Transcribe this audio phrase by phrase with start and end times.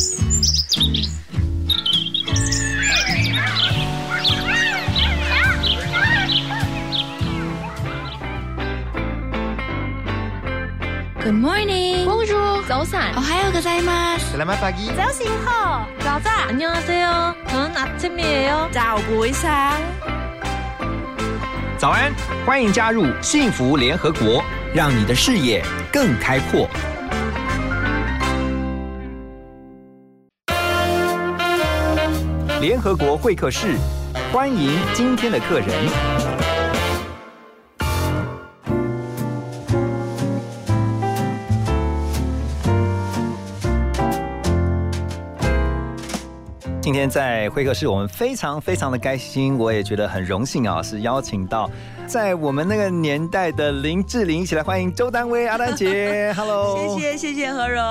[11.34, 12.06] morning.
[12.06, 12.64] Bonjour.
[12.66, 13.12] 早安。
[13.16, 14.34] 오하요ございます.
[14.34, 14.88] Selamat pagi.
[14.96, 15.86] 早醒好。
[16.00, 16.30] 早早。
[16.48, 17.34] 안녕하세요.
[17.48, 18.70] 저는 아침이에요.
[18.72, 19.78] 早不一상
[21.76, 22.14] 早安，
[22.46, 24.42] 欢迎加入幸福联合国，
[24.74, 25.62] 让你的视野
[25.92, 26.66] 更开阔。
[32.61, 33.75] 联合国会客室，
[34.31, 36.20] 欢迎今天的客人。
[46.91, 51.71] 今天在会客室，我们非常非常的开心，我也觉得很荣幸啊，是邀请到
[52.05, 57.81] 在我们那个年代的林志玲，一起来欢迎周丹薇阿丹姐， Hello，谢谢谢谢何荣。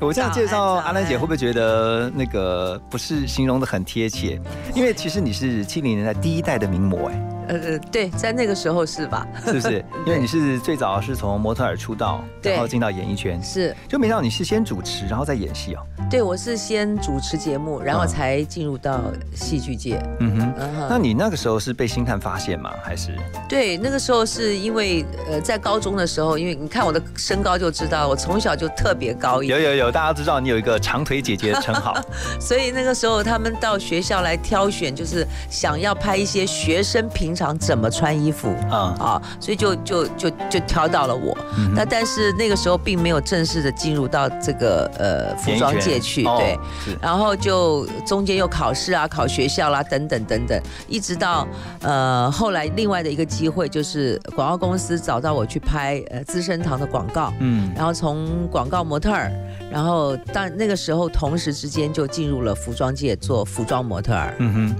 [0.00, 4.40] 我这样介绍阿丹姐，会不会觉得那个不是形容的很贴切？
[4.74, 7.14] 因为其实你是七零年代第一代的名模，哎，
[7.50, 9.24] 呃对，在那个时候是吧？
[9.44, 9.84] 是不是？
[10.04, 15.80] 因为你是最早是从模特儿出道，对然后进到演艺圈，是就没想到你是先主持，然后再演戏哦。
[16.10, 19.00] 对，我是先主持节目，然后才进入到
[19.34, 20.02] 戏剧界。
[20.20, 20.54] 嗯哼，
[20.88, 22.72] 那你那个时候是被星探发现吗？
[22.82, 23.16] 还是？
[23.48, 31.94] 对，那个时候是因为呃，在高中的时候，因为你看我的身高就知道，我从小就特别高一有有有，大家知道你有一个长腿姐姐的称号。
[32.40, 41.36] 所以那个时候他们到学校来挑选，就是想要拍一些学生平常怎么穿衣服嗯啊，所以就就就就挑到了我。
[41.58, 46.58] 嗯那但是那个时候并没有正式的进入到这个呃服装界去，哦对。
[46.84, 51.46] 是然后就中间又考试啊，考学校啦，等等等等，一直到
[51.82, 59.32] 呃后来另外的一个机会，就是广告公司找到我去拍呃资生堂的广告，嗯，然后从广告模特儿，
[59.70, 64.34] 然后但那个时候同时之间就进入了服装界做服装模特儿。
[64.38, 64.76] 嗯哼，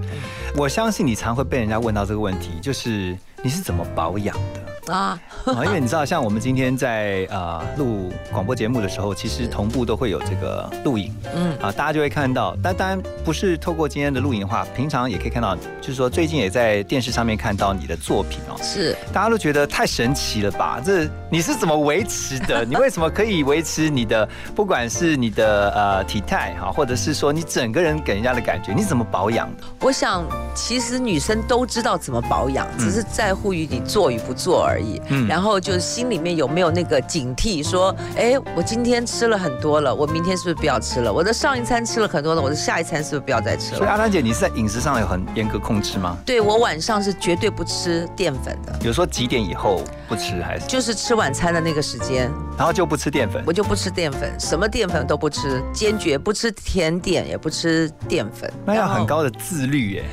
[0.57, 4.70] 我相信你常会被人家问到这个问题，就是你是怎么保养的？
[4.87, 12.55] 啊，啊，因为你知道，像我们今天在呃录广播节目的时候，其实同步都会有这个录影嗯，啊，大家就会看到。
[12.63, 18.55] 但当然不是透过今天的录影的话，平常也可以看到，就是说最近也在电视上面看到你的作品哦。
[18.61, 20.81] 是大家都觉得太神奇了吧？
[20.83, 22.65] 这你是怎么维持的？
[22.65, 29.63] 你为什么可以维持你的，不管是你的呃体态哈，或者是说你整个人给人家的感觉，你怎么保养的？
[29.81, 30.25] 我想
[30.55, 34.80] 其实女生都知道怎么保养，只是在乎于你做与不做而已。
[35.09, 41.11] 嗯然后就是心里面有没有那个警惕，说，哎，我今天吃了很多了，我明天是不是不要吃了？
[41.11, 43.77] 我的上一餐吃了很多了，我的下一餐是不是不要再吃了？
[43.77, 46.17] 所以阿丹姐，你是在饮食上有很严格控制吗？
[46.25, 53.43] 对我晚上是绝对不吃淀粉的，有说几点以后不吃，还是就是吃晚餐的那个时间，然后就不吃淀粉？
[53.45, 58.51] 我就不吃淀粉，什么淀粉都不吃，坚决不吃甜点，也不吃淀粉。
[58.65, 60.03] 那要很高的自律耶。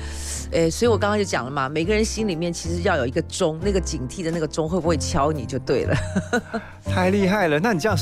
[0.53, 5.95] 哎，所以我刚刚就讲了嘛，每个人心里面其实要有一个钟，那个警惕的那个钟会不会敲你就对了。
[6.85, 7.61] 太厉害了！
[7.61, 7.99] 那你这样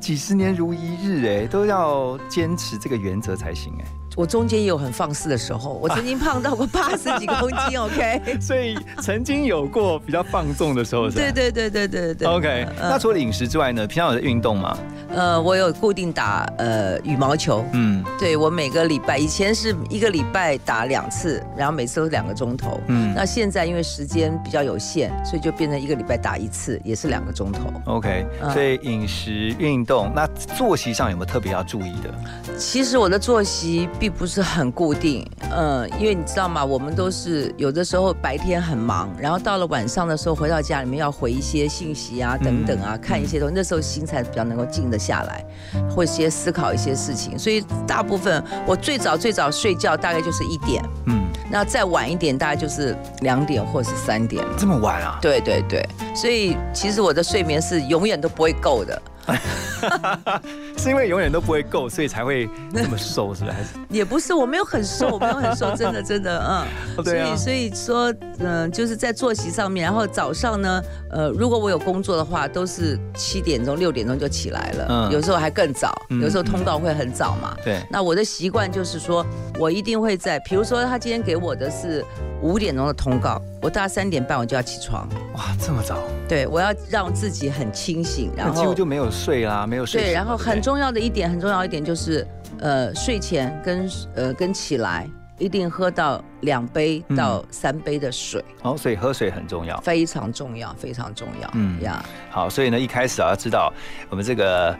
[0.00, 3.99] 几十年如一日，哎，都要坚持这个原则才行，哎。
[4.20, 8.20] 我中间也有很放肆的时候， 我曾经胖到过八十几公斤， OK？
[8.38, 12.28] 所以曾经有过比较放纵的时候，是吧对对对对对对。
[12.28, 13.86] OK，嗯那除了饮食之外呢？
[13.86, 14.76] 平常有在运动吗？
[15.08, 22.78] 呃，我有固定打呃羽毛球，嗯对我每个礼拜以前是一个礼拜打两次，然后每次都是两个钟头。
[22.88, 27.72] 嗯那现在因为时间比较有限，所以就变成一个礼拜打一次，也是两个钟头。
[27.86, 30.26] ，OK，嗯所以饮食、运动，那
[30.56, 32.56] 作息上有没有特别要注意的？
[32.58, 36.64] 其实我的作息并不是很固定，嗯，因为你知道吗？
[36.64, 45.44] 我们都是有的时候白天很忙，然后到了晚上的时候回到家里面要回一些信息啊，等等啊，看一些东西，那时候心才比较能够静得下来，
[45.88, 47.38] 或先思考一些事情。
[47.38, 54.44] 所以大部分我最早最早睡觉大概就是一点，嗯，那再晚一点大概就是两点或是三点。
[54.58, 55.18] 这么晚啊？
[55.22, 59.00] 对对对，所以其实我的睡眠是永远都不会够的。
[60.76, 63.52] 是因为永远都不会够，所以才会那么瘦，是不是？
[63.52, 66.66] 还是 也不是，我没有很瘦，我没有很瘦，真的真的， 嗯。
[66.96, 77.56] 哦对啊所以所以说，嗯、就是在作息上面，然后早上呢，呃，如果我有工作的话，都是七点钟、六点钟就起来了，嗯有时候还更早，嗯有时候通告会很早嘛。
[77.64, 79.24] 对，那我的习惯就是说，
[79.58, 82.04] 我一定会在，比如说他今天给我的是
[82.42, 92.26] 五点钟的通告，我大概三点半我就要起床，哇，这么早，对我要让自己很清醒，然后几乎后就没有睡啦，没有睡对，然后很重要的一点，很重要一点就是，
[92.58, 95.06] 呃，睡前跟呃跟起来
[95.40, 99.80] 一定喝到两杯到三杯的水，哦，所以喝水很重要。
[99.80, 101.48] 非常重要，非常重要。
[101.54, 103.72] 嗯嗯呀，好，所以呢，一开始啊，要知道
[104.10, 104.76] 我们这个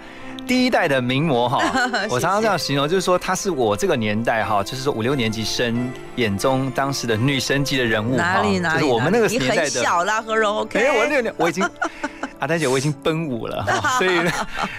[0.46, 1.58] 第一代的名模哈，
[2.10, 8.80] 我常常这样形容，就是说她是我这个年代哈，就是说五六年级生眼中当时的女神级的人物哪里哈哪里？
[8.82, 9.54] 就是我们那个年代的。
[9.54, 10.78] 你很小啦，何荣 OK？
[10.78, 11.66] 没有，我六年我已经，
[12.38, 14.30] 阿丹姐我已经奔五了哈， 所以呢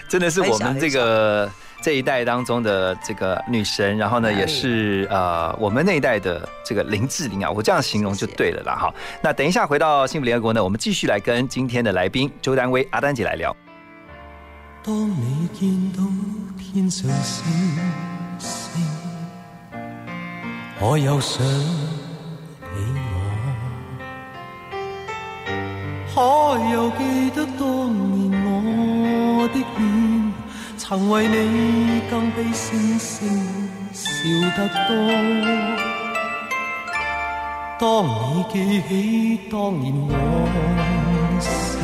[0.08, 1.50] 真的是我们这个
[1.82, 8.94] 这一代当中的这个女神，然后呢也是呃我们那一代的这个林志玲啊，我这样形容就对了啦哈。
[9.22, 13.56] 那等一下回到幸福联合国呢，我们继续来跟今天的来宾周丹薇阿丹姐来聊。
[14.84, 16.04] 当你見到
[16.58, 17.46] 天上星
[18.40, 18.84] 星，
[20.80, 22.66] 我又想起
[26.16, 26.20] 我，可
[26.74, 27.62] 又記得當
[28.18, 28.32] 年
[29.38, 29.80] 我的臉，
[30.92, 33.48] 曾為你更比星星
[33.94, 34.04] 笑
[34.58, 34.92] 得多。
[37.80, 40.12] 當你記起當年往
[41.40, 41.80] 事。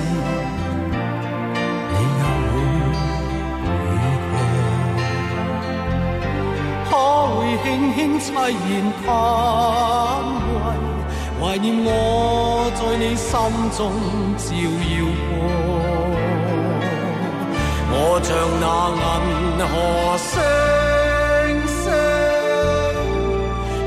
[1.87, 2.53] 你又會
[3.95, 4.03] 如
[6.83, 6.91] 何？
[6.91, 6.91] 可
[7.31, 7.65] 會輕
[7.95, 8.69] 輕凄然
[9.05, 9.07] 嘆
[10.51, 10.59] 為，
[11.39, 11.89] 懷念我
[12.75, 13.31] 在你心
[13.71, 13.79] 中
[14.35, 14.51] 照
[14.91, 14.99] 耀
[15.29, 15.76] 過。
[17.99, 18.29] 我像
[18.61, 19.01] 那銀
[19.65, 19.73] 河
[20.17, 20.31] 星
[21.67, 21.85] 星，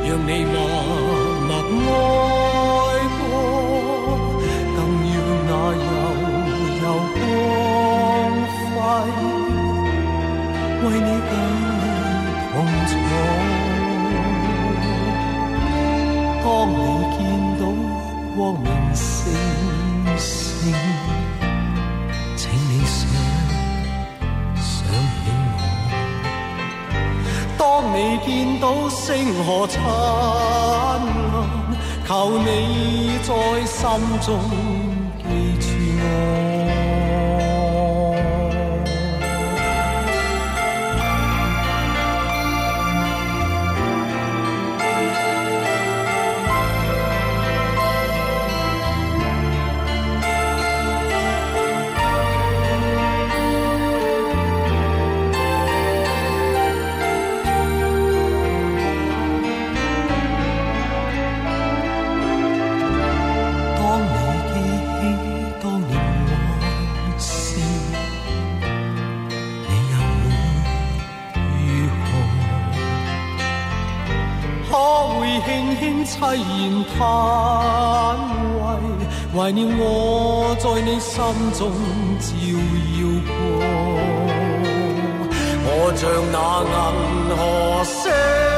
[0.04, 0.54] 讓你默
[1.46, 1.50] 默
[1.86, 1.88] 愛
[3.16, 3.22] 過，
[4.74, 5.14] 更要
[5.46, 5.50] 那
[5.86, 5.90] 悠
[6.82, 6.84] 悠
[7.14, 7.18] 光
[8.74, 8.78] 輝，
[10.82, 11.32] 為你更
[12.50, 12.52] 痛
[12.90, 12.92] 楚。
[16.42, 16.76] 當你
[17.14, 17.18] 見
[17.60, 17.62] 到
[18.36, 18.98] 光明星
[20.18, 20.20] 星，
[27.92, 31.00] 未见到星河灿烂，
[32.06, 33.81] 求你在心
[34.20, 34.28] 中
[79.32, 81.23] 怀念我在你心
[81.53, 81.71] 中
[82.19, 82.37] 照
[82.99, 83.31] 耀过。
[85.73, 88.50] 我像那银河星。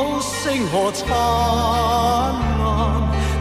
[0.00, 2.32] 到星河灿烂，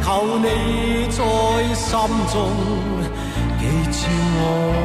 [0.04, 1.98] 求你在心
[2.34, 2.36] 中
[3.58, 3.98] 记住
[4.36, 4.79] 我。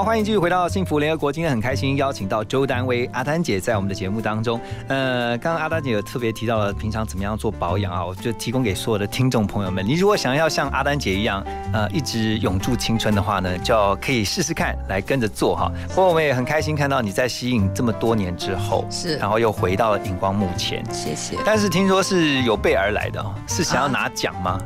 [0.00, 1.30] 好，欢迎继续回到幸福联合国。
[1.30, 4.58] 今天很开心邀请到周丹薇阿丹姐在我们的节目当中。
[4.88, 9.86] 呃，刚刚阿丹姐有特别提到了平常怎么样做保养啊，我就提供给所有的听众朋友们。
[9.86, 15.70] 你如果想要像阿丹姐一样，呃，一直永驻青春的话呢，就可以试试看，来跟着做哈。
[15.88, 20.82] 不过我们也很开心看到你在吸引这么多年之后，是然后又回到了荧光幕前。
[20.90, 21.36] 谢谢。
[21.44, 24.58] 但是听说是有备而来的哦，是想要拿奖吗？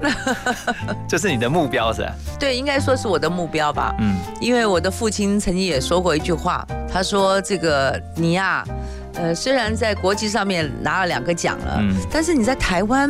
[1.09, 2.13] 这是你的目标是吧？
[2.39, 3.93] 对，应该说是我的目标吧。
[3.99, 8.65] 嗯，因为我的父亲曾经也说过一句话，他说：“这个你呀、
[9.15, 13.09] 呃，虽然在国际上面拿了两个奖了，嗯但是你在台湾，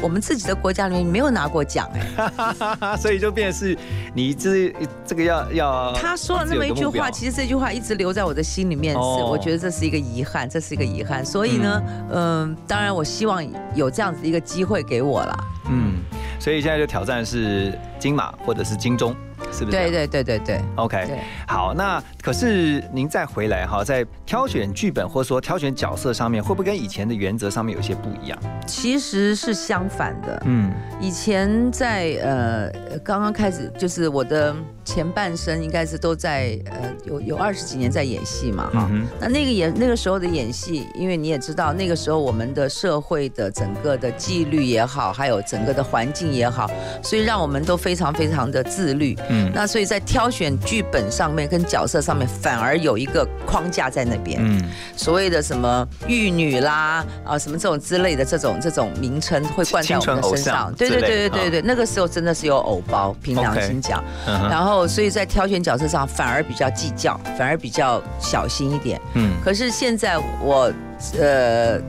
[0.00, 2.96] 我们自己的国家里面没有拿过奖哎。
[2.98, 3.76] 所以就变成是
[4.14, 4.74] 你这
[5.06, 11.24] 这个要要他说了那么一句话，其实这句话一直留在我的心里面，是哦我觉得这是一个遗憾，这是一个遗憾。
[11.24, 15.44] 所以呢，嗯、当然我希望有这样子一个机会给我了。
[15.72, 16.00] 嗯，
[16.40, 19.14] 所以现在就挑战是金马或者是金钟，
[19.52, 19.76] 是不是？
[19.76, 19.90] 对。
[19.90, 21.18] 对对对对 OK，对。
[21.46, 28.38] 好，那可是您再回来哈，在挑选剧本或者说挑选角色上面，会不会跟以前的原则上面有些不一样？
[28.66, 30.42] 其实是相反的。
[30.46, 30.70] 嗯
[31.00, 32.70] 以前在呃
[33.04, 34.54] 刚刚开始，就是我的
[34.84, 38.88] 前半生应该是都在呃有有二十几年在演戏嘛哈。
[38.90, 46.70] 嗯那那个演那个时候的演戏，因为你也知道，那个时候我们的社会的整个的纪律也好，还有整个的环境也好，
[47.02, 49.16] 所以让我们都非常非常的自律。
[49.30, 54.38] 嗯那所以在挑选剧本上面跟角色上面，反而有一个框架在那边。
[54.42, 54.62] 嗯
[54.96, 60.74] 所谓的什么玉女啦啊什么这种之类的这种这种名称会冠在我们的身上。
[60.74, 64.04] 对对对对对对，那个时候真的是有偶包，凭良心讲。
[64.26, 69.00] 嗯然后所以在挑选角色上反而比较计较，反而比较小心一点。
[69.14, 70.72] 嗯可是现在我
[71.18, 71.80] 呃。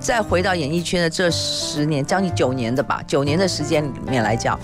[0.00, 4.56] 再回到演艺圈的这十年，将近九年的吧，九年的时间里面来讲，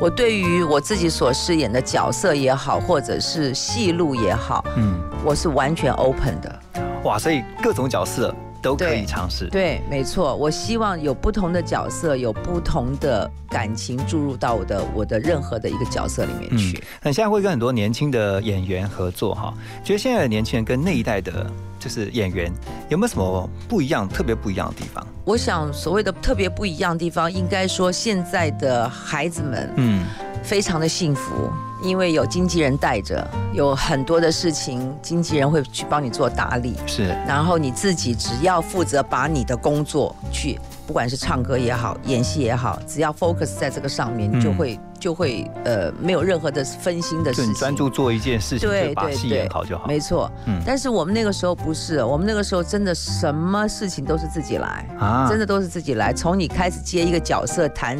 [0.00, 6.60] 我对于我自己所饰演的角色也好，或者是戏路也好，嗯，我是完全 open 的。
[7.04, 9.46] 哇，所以各种角色都可以对尝试。
[9.46, 16.82] 对，没错，我希望有不同的角色，有不同的感情注入到我的我的任何的一个角色里面去。
[17.00, 21.46] 那你现在会跟很多年轻的演员合作哈，觉得现在的年轻人跟那一代的，
[21.82, 22.52] 就是演员
[22.88, 25.04] 有没有什么不一样、特别不一样的地方？
[25.24, 30.04] 我想所谓的特别不一样的地方，应该说现在的孩子们嗯。
[30.44, 31.48] 非常的幸福，
[31.84, 37.16] 因为有经纪人带着，有很多的事情经纪人会去帮你做打理，是。
[37.28, 49.88] 然后你自己只要负责把你的工作去，不管是唱歌也好，演戏也好，只要 focus 在这个上面，你就嗯会、就会呃没有任何的分心的事情，专注做一件事情，把戏演好就好。
[49.88, 50.30] 没错。
[50.46, 54.86] 嗯但是我们那个时候不是，我们那个时候真的什么事情都是自己来。
[55.00, 57.98] 啊真的都是自己来，从你开始接一个角色，谈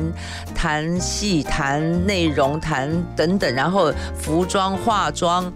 [0.54, 5.52] 谈戏、谈内容、谈等等，然后服装、化妆，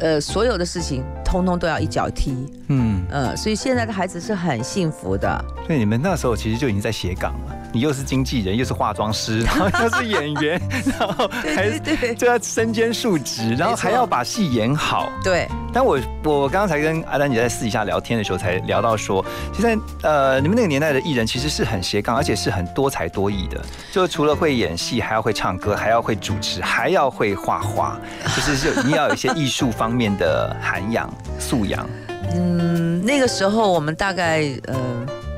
[0.00, 2.36] 呃，所有的事情通通都要一脚踢，
[2.68, 5.42] 嗯，呃，所以现在的孩子是很幸福的。
[5.66, 10.60] 所以你们那时候其实就已经在斜杠了，你又是经纪人，又是化妆师， 然后又是演员，
[10.98, 15.10] 然后还对就要身兼数职，然后还要把戏演好。
[15.24, 23.60] 对，但我我刚刚才跟阿丹姐在私底下聊天的时候，才聊到说，现在呃，你们那个年代的艺人其实是很斜杠，而且是很多才多艺的。
[23.90, 27.98] 就除了会演戏，还要会唱歌，还要会主持，还要会画画，
[28.36, 31.88] 就是就你要有一些艺术方面的涵养素养。
[32.34, 34.76] 嗯，那个时候我们大概呃。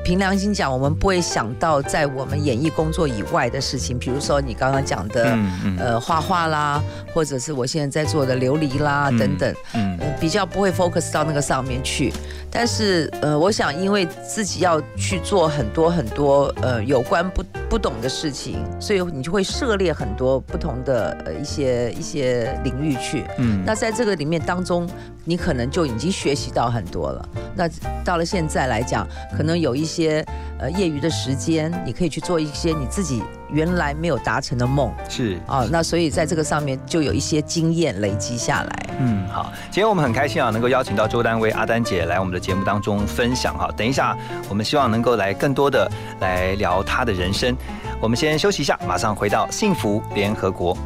[0.05, 6.79] 凭良心讲，我们不会想到在我们演艺工作以外的事情，比如说你刚刚讲的，嗯嗯呃，画画啦，
[7.11, 12.13] 或者是我现在在做的琉璃啦、嗯等等，嗯呃，比较不会 focus 到那个上面去。
[12.51, 17.43] 但是，呃，我想因为自己要去做很多很多呃有关不
[17.75, 23.25] 不懂的事情，所以你就会涉猎很多不同的呃一些一些领域去。
[23.37, 24.89] 嗯那在这个里面当中，
[25.25, 27.29] 你可能就已经学习到很多了。
[27.53, 27.67] 那
[28.01, 29.05] 到了现在来讲，
[29.35, 30.25] 可能有一些
[30.57, 33.21] 呃业余的时间，你可以去做一些你自己
[33.51, 35.65] 原来没有达成的梦是啊。
[35.69, 38.89] 那所以在这个上面就有一些经验累积下来。
[38.99, 43.69] 嗯，好，今天我们很开心啊，能够邀请到周丹薇阿丹姐来我们的节目当中分享哈。
[43.75, 47.55] 等一下，我们希望能够来更多的来聊她的人生。
[48.01, 50.77] 我们先休息一下，马上回到幸福联合国。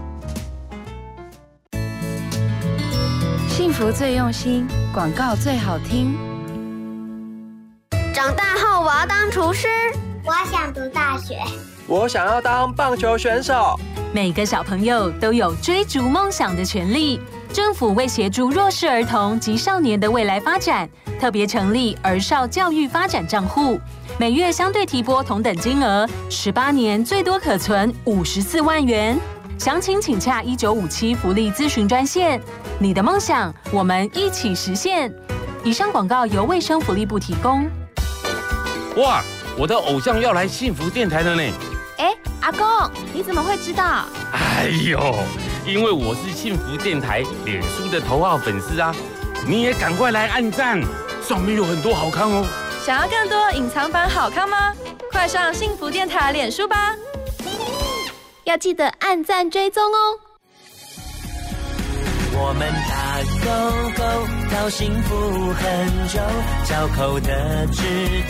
[3.47, 6.17] 幸福最用心，广告最好听。
[8.13, 9.67] 长大后我要当厨师。
[10.25, 11.37] 我想读大学。
[11.89, 13.75] 我想要当棒球选手。
[14.13, 17.19] 每个小朋友都有追逐梦想的权利。
[17.51, 20.87] 政府为协助弱势儿童及少年的未来发展，
[21.19, 23.79] 特别成立儿少教育发展账户，
[24.19, 29.19] 每月相对提拨同等金额，十八年最多可存五十四万元。
[29.57, 32.39] 详情请洽一九五七福利咨询专线。
[32.77, 35.11] 你的梦想，我们一起实现。
[35.63, 37.67] 以上广告由卫生福利部提供。
[38.97, 39.23] 哇，
[39.57, 41.41] 我的偶像要来幸福电台了呢！
[41.99, 42.65] 哎，阿公，
[43.13, 44.05] 你怎么会知道？
[44.31, 45.15] 哎呦，
[45.65, 48.95] 因为我是幸福电台脸书的头号粉丝啊！
[49.45, 50.81] 你也赶快来按赞，
[51.21, 52.45] 上面有很多好看哦。
[52.85, 54.73] 想要更多隐藏版好看吗？
[55.11, 56.95] 快上幸福电台脸书吧！
[58.45, 60.19] 要记得按赞追踪哦。
[62.31, 62.71] 我们
[63.39, 63.51] 打勾
[63.97, 64.03] 勾，
[64.51, 65.15] 到幸福
[65.53, 66.19] 很久，
[66.65, 67.83] 交口的指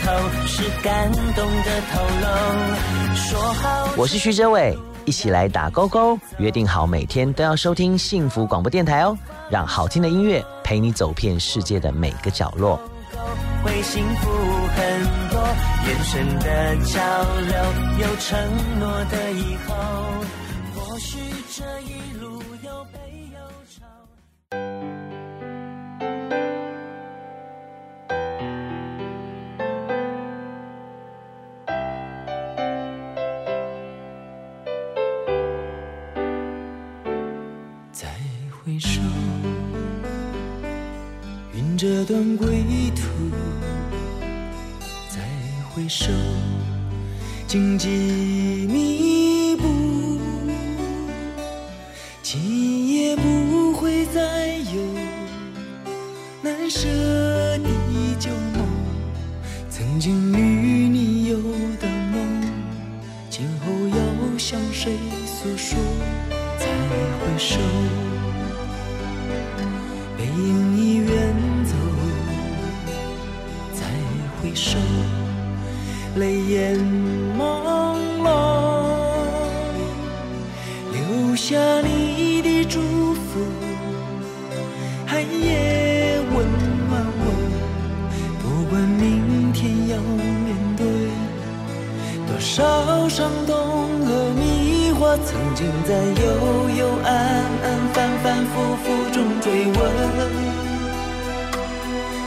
[0.04, 0.12] 头
[0.46, 3.16] 是感动的透露。
[3.16, 9.16] 说好，我是徐哲伟，一起来打勾勾，约定好每天都要收听幸福广播电台哦，
[9.50, 12.80] 让好听的音乐陪你走遍世界的每个角落。
[13.62, 14.30] 会幸福
[14.76, 15.40] 很多，
[15.86, 17.00] 眼神的交
[17.48, 18.38] 流，有承
[18.78, 19.74] 诺的以后，
[42.36, 43.02] 归途。
[45.08, 45.20] 再
[45.70, 46.06] 回首，
[47.46, 47.88] 荆棘
[48.68, 49.09] 密
[92.52, 93.54] 少伤痛
[94.04, 97.14] 和迷惑，曾经在幽幽暗
[97.62, 99.78] 暗、反反复复中追问。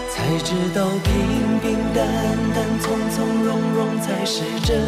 [0.09, 0.15] 才
[0.45, 2.07] 知道平平淡
[2.55, 4.79] 淡、从从容容才是真。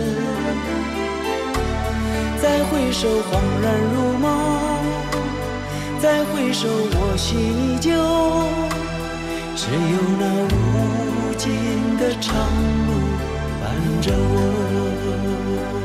[2.42, 3.30] 再回首，恍
[3.62, 4.26] 然如梦；
[6.02, 7.92] 再回首，我心依旧。
[9.58, 10.24] 只有那
[10.56, 10.56] 无
[11.36, 11.44] 尽
[11.98, 12.32] 的长
[12.85, 12.85] 路
[14.02, 15.85] 着我。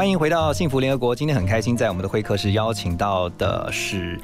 [0.00, 1.14] 欢迎回到幸福联合国。
[1.14, 4.18] 今天很开心，在我们的会客室邀请到的是，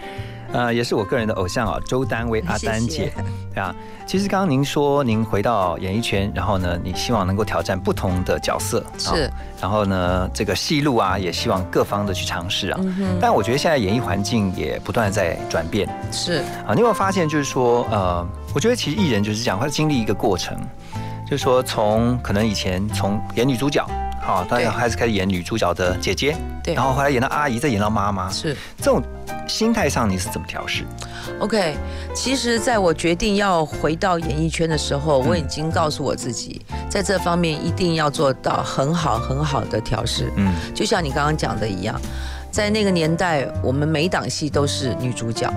[0.51, 3.12] 呃，也是我个人的偶像啊，周丹薇阿丹姐，谢谢
[3.53, 3.77] 对 啊。
[4.07, 12.81] 其实刚刚您说您回到演艺圈，然后呢，你希望能够挑战不同的角色，是啊然后呢，这个戏路啊，也希望各方的去尝试啊。
[12.83, 16.73] 嗯但我觉得现在演艺环境也不断在转变是啊。
[16.73, 20.59] 你有没有发现，就是说，呃，我觉得其实艺人就是这样，会经历一个过程，
[21.31, 23.87] 就是说从可能以前从演女主角。
[24.27, 26.75] 好，大家开始开始演女主角的姐姐，对。
[26.75, 28.57] 然后后来演到阿姨，再演到妈妈，是。
[28.79, 29.01] 这种
[29.47, 30.83] 心态上你是怎么调试
[31.39, 31.77] ？OK，
[32.12, 36.61] 其实在我决定要回到演艺圈的时候，我已经告诉我自己，
[36.91, 40.33] 在这方面一定要做到很好很好的调试。
[40.35, 41.95] 嗯，就像你刚刚讲的一样，
[42.57, 45.53] 在那个年代，我们每一档戏都是女主角，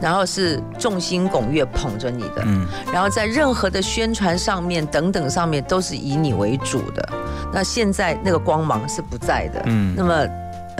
[0.00, 7.08] 然后是众星拱月捧着你的，嗯然后在任何的宣传上面等等上面都是以你为主的。
[7.52, 10.26] 那现在那个光芒是不在的，嗯那么。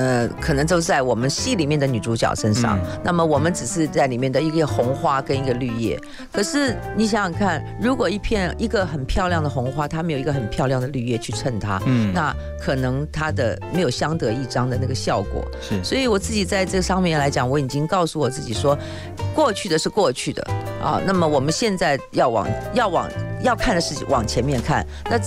[0.00, 3.00] 呃，可能都是在我们戏里面的女主角身上，嗯。
[3.04, 6.00] 那么我们只是在里面的一个红花跟一个绿叶。
[6.32, 12.14] 可是你想想看，如果一片一个很漂亮的红花，它没有一个很漂亮的绿叶去衬它，嗯。
[12.14, 15.46] 那可能它的没有相得益彰的那个效果。
[15.60, 15.84] 是。
[15.84, 18.78] 所以我自己在这上面来讲，我已经告诉我自己说，
[19.34, 20.42] 过去的是过去的。
[20.82, 23.06] 啊，那么我们现在要往要往
[23.42, 24.87] 要看的事情往前面看。
[25.05, 25.18] 那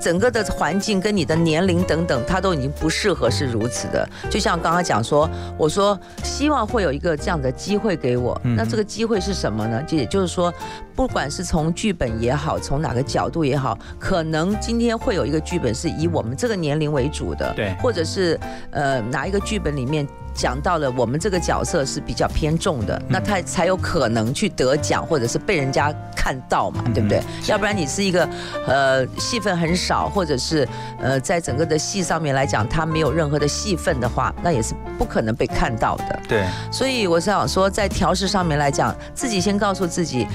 [0.00, 4.08] 整个的环境跟你的年龄等等，它都已经不适合是如此的。
[4.30, 9.82] 就像刚刚讲说，我说希望会有一个这样的机会给我，嗯那这个机会是什么呢？
[9.82, 10.52] 就也就是说，
[10.96, 20.04] 不管是从剧本也好，从哪个角度也好，可能今天会有一个剧本是以我们这个年龄为主的，对或者是呃哪一个剧本里面。
[20.36, 27.22] 讲到了我们这个角色是比较偏重的，那他才有可能去得奖，或者是被人家看到嘛，对不对？
[27.46, 28.28] 要不然你是一个
[28.66, 30.68] 呃戏份很少，或者是
[31.00, 36.20] 呃在整个的戏上面来讲，他没有任何的戏份的话，那也是不可能被看到的。
[36.28, 40.26] 对，所以我是想说，在调试上面来讲，自己先告诉自己，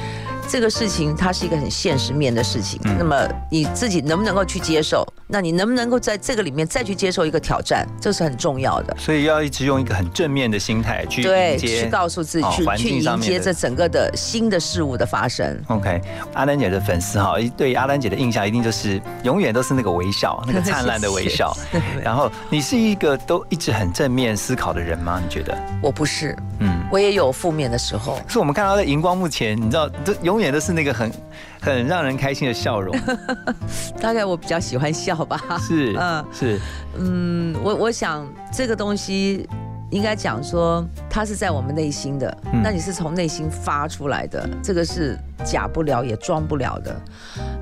[0.51, 2.77] 这个事情它是一个很现实面的事情。
[2.83, 3.15] 嗯那么
[3.49, 5.07] 你自己能不能够去接受？
[5.25, 7.87] 那你能不能够在这个里面再去接受一个挑战？
[8.01, 8.93] 这是很重要的。
[8.99, 15.57] 所以要一直用一个很正面的心态去对，去告诉自己，去去迎接这整个的新的事物的发生。
[15.67, 16.01] OK，
[16.33, 21.55] 阿丹姐的粉丝哈，对阿丹姐的印象一定就是永远都是那个微笑，那个灿烂的微笑。
[22.03, 25.21] 然后你是一个都一直很正面思考的人吗？
[25.23, 25.57] 你觉得？
[25.81, 28.19] 我不是，嗯，我也有负面的时候。
[28.27, 31.11] 是我们看到在荧光幕前，你知道，这永远都是那个很
[31.61, 32.95] 很让人开心的笑容。
[34.01, 35.39] 大概我比较喜欢笑吧。
[35.59, 36.59] 是，嗯是，
[36.97, 39.47] 嗯，我我想这个东西
[39.91, 46.95] 应该讲说，它是在我们内心的，嗯那你是从内心发出来的，这个是假不了也装不了的。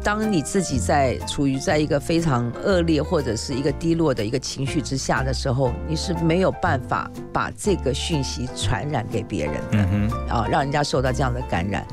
[0.02, 9.62] 当你自己在处于在一个非常恶劣或者是一个低落的一个情绪之下的时候，你是没有办法把这个讯息传染给别人的。
[9.72, 11.86] 嗯，啊，让人家受到这样的感染。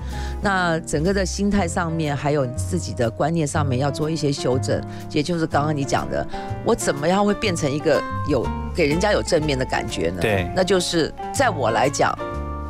[0.43, 4.81] 那整个的心态上面，还有自己的观念上面，要做一些修正。
[5.11, 6.25] 也就是刚刚你讲的，
[6.65, 10.23] 我怎么样会变成一个有给人家有正面的感觉呢？
[10.27, 12.17] 对那就是在我来讲，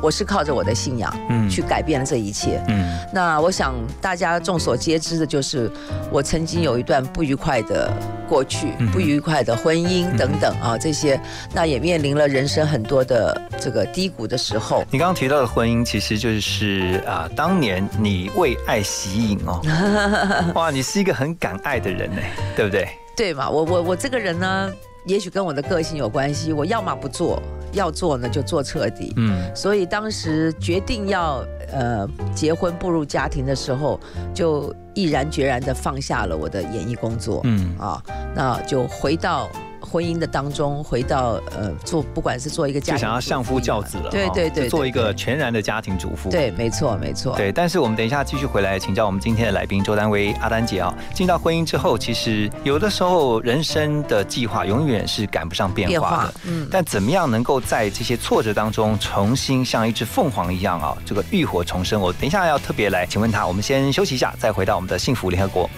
[0.01, 2.61] 我是靠着我的信仰，嗯去改变了这一切。
[2.67, 5.71] 嗯那我想大家众所皆知的就是，
[6.11, 7.91] 我曾经有一段不愉快的
[8.27, 11.19] 过去，嗯不愉快的婚姻等等啊，这些，
[11.53, 14.83] 那也面临了人生很多的这个低谷的时候。
[14.91, 19.61] 你刚刚提到的婚姻，其实就是啊、当年你为爱吸引哦，
[20.53, 22.21] 哇，你是一个很敢爱的人呢，
[22.55, 22.87] 对不对？
[23.15, 23.49] 对嘛？
[23.49, 24.69] 我我我这个人呢，
[25.07, 27.41] 也许跟我的个性有关系，我要么不做，
[27.71, 29.13] 要做呢就做彻底。
[29.15, 33.99] 嗯所以当时决定要呃结婚步入家庭的时候，
[34.33, 38.03] 就毅然决然的放下了我的演艺工作，嗯啊，
[38.35, 39.49] 那就回到
[39.89, 46.29] 婚姻的当中，回到呃做不管是做一个家就想要相夫教子了，哦对对对就做一个全然的家庭主妇。
[46.29, 50.93] 对，没错没错，对，但是我们等一下继续回来请教我们今天的来宾周丹薇阿丹姐啊。
[51.13, 56.17] 进到婚姻之后，其实有的时候人生的计划永远是赶不上变变化的。
[56.17, 62.01] 化嗯但怎么样能够在这些挫折当中重新像一只凤凰一样啊，这个浴火重生？
[62.01, 63.47] 我等一下要特别来请问他。
[63.47, 65.69] 我们先休息一下，再回到我们的幸福联合国。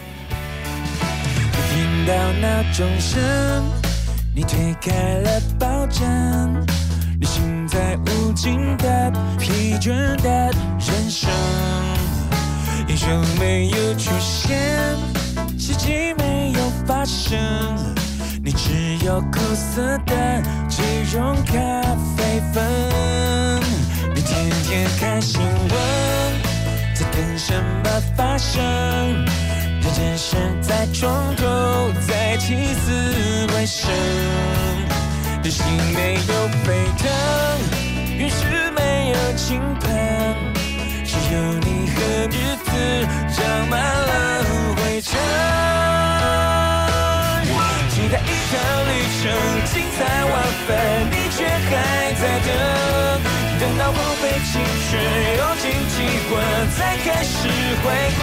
[1.69, 3.19] 听到那钟声，
[4.39, 6.65] 你推开了抱枕，
[7.19, 9.89] 你心在无尽的疲倦
[10.21, 10.29] 的
[10.79, 11.29] 人生，
[12.87, 14.57] 英雄没有出现，
[15.57, 17.37] 奇迹没有发生，
[18.41, 21.53] 你只有苦涩的即溶咖
[22.15, 22.63] 啡粉，
[24.15, 25.69] 你天天看新闻，
[26.95, 28.61] 在等什么发生？
[29.89, 33.89] 时间事在床头再起死回生，
[35.41, 37.09] 人心没有沸腾，
[38.15, 39.89] 云是没有倾盆，
[41.03, 41.97] 只有你和
[42.27, 42.69] 日子
[43.33, 44.43] 长满了
[44.75, 45.19] 灰尘。
[47.89, 48.53] 期待一趟
[48.85, 49.25] 旅程
[49.73, 50.31] 精彩万
[50.67, 50.69] 分，
[51.09, 53.28] 你却还在等。
[53.59, 54.97] 等到荒废青春，
[55.37, 55.95] 用尽体
[56.31, 57.37] 温，才开始
[57.83, 58.21] 悔恨。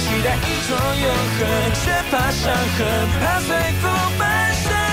[0.00, 1.06] 期待一种永
[1.38, 1.40] 恒，
[1.74, 2.80] 却怕伤痕，
[3.20, 3.48] 怕碎
[3.80, 3.86] 骨
[4.18, 4.91] 满身。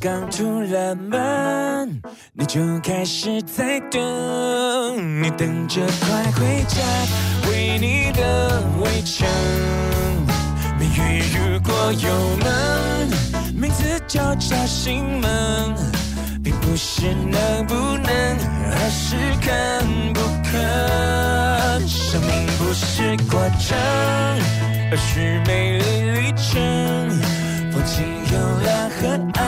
[0.00, 2.00] 刚出了门，
[2.32, 6.80] 你就开始在等，你等着快回家，
[7.50, 9.28] 为你的围城。
[10.78, 12.08] 命运如果有
[12.38, 13.10] 门，
[13.54, 15.74] 名字就叫心门，
[16.42, 18.08] 并不是能不能，
[18.72, 19.84] 而是肯
[20.14, 21.86] 不肯。
[21.86, 23.76] 生命不是过程，
[24.90, 27.10] 而是美丽旅程。
[27.70, 28.98] 风景有蓝和
[29.34, 29.40] 暗，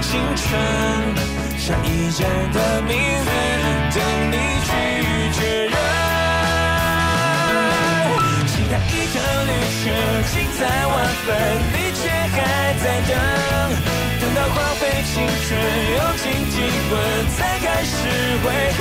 [0.00, 0.44] 青春。
[1.58, 2.92] 下一站的名
[3.24, 3.30] 字，
[3.94, 3.98] 等
[4.30, 4.34] 你
[4.66, 4.68] 去
[5.32, 5.74] 确认。
[8.46, 9.16] 期待一个
[9.48, 9.84] 旅程，
[10.30, 10.92] 精彩万
[11.24, 11.28] 分，
[11.72, 12.36] 你却还
[12.82, 13.12] 在等。
[14.20, 15.56] 等到荒废青春，
[15.96, 16.54] 用尽体
[16.90, 16.92] 温，
[17.36, 17.96] 才开始
[18.42, 18.80] 悔恨。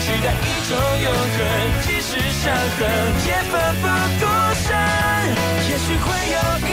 [0.00, 0.70] 期待一种
[1.04, 1.38] 永恒，
[1.82, 2.08] 即使
[2.42, 2.44] 伤
[2.78, 2.80] 痕
[3.26, 3.84] 也奋不
[4.20, 4.24] 顾
[4.62, 4.66] 身。
[5.68, 6.70] 也许会有一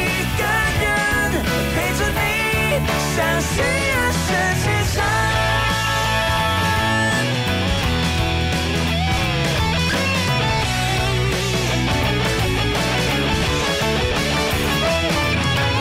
[3.16, 4.22] 相信人生
[4.58, 4.96] 启程。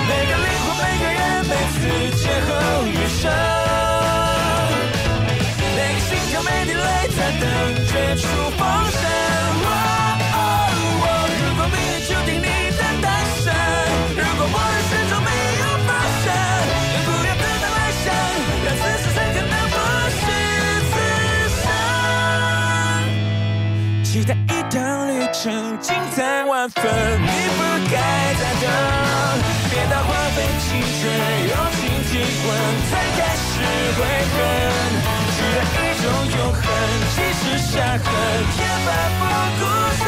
[0.08, 1.80] 每个灵魂，每个人，每次
[2.18, 2.52] 邂逅
[2.86, 3.22] 余生。
[5.74, 6.84] 每个心跳，每滴泪，
[7.16, 7.42] 在等
[7.86, 8.22] 绝处
[8.58, 8.60] 逢
[25.42, 25.50] 成，
[25.80, 27.98] 精彩万分，你不该
[28.38, 28.64] 再等。
[29.70, 31.02] 别到荒废青春，
[31.50, 32.12] 用尽体
[32.46, 32.48] 温，
[32.86, 33.50] 才开始
[33.98, 34.00] 悔
[34.30, 34.38] 恨。
[35.34, 36.04] 期待一种
[36.38, 36.62] 永恒，
[37.16, 38.06] 即使伤痕
[38.54, 38.86] 也奋
[39.18, 39.20] 不
[39.58, 39.62] 顾
[39.98, 40.06] 身。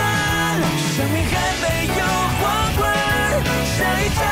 [0.94, 1.64] 生命还没
[1.98, 2.00] 有
[2.38, 2.42] 黄
[2.76, 2.78] 昏，
[3.74, 4.22] 下一站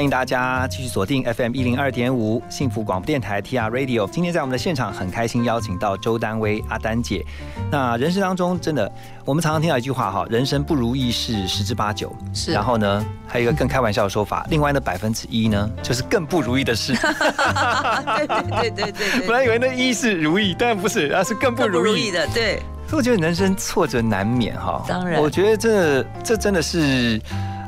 [0.00, 4.08] 欢迎大家继续锁定 FM 一零二点五幸福广播电台 TR Radio。
[4.08, 7.22] 今天在我们的现场很开心邀请到周丹薇阿丹姐。
[7.70, 8.90] 那人生当中真的，
[9.26, 12.16] 我们常常听到一句话哈，人生不如意事十之八九。
[12.32, 16.94] 是然后呢，还有一个更开玩笑的说法，另外的百分之一呢，就是更不如意的事。
[18.16, 22.58] 对对对对对本来以为那一是如意，但不是，而是更不如意如意的，对，
[22.88, 24.82] 所以我觉得人生挫折难免哈。
[24.88, 27.20] 当然我觉得这这真的是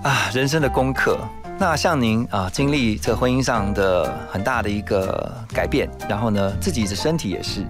[0.03, 1.19] 啊人生的功课。
[1.59, 7.63] 那像您啊，经历这婚姻上的很大的一个改变，然后呢，自己的身体也是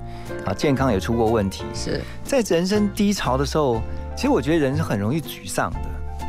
[0.47, 1.65] 啊，健康也出过问题。
[1.75, 3.83] 是在人生低潮的时候，
[4.17, 5.79] 其实我觉得人是很容易沮丧的。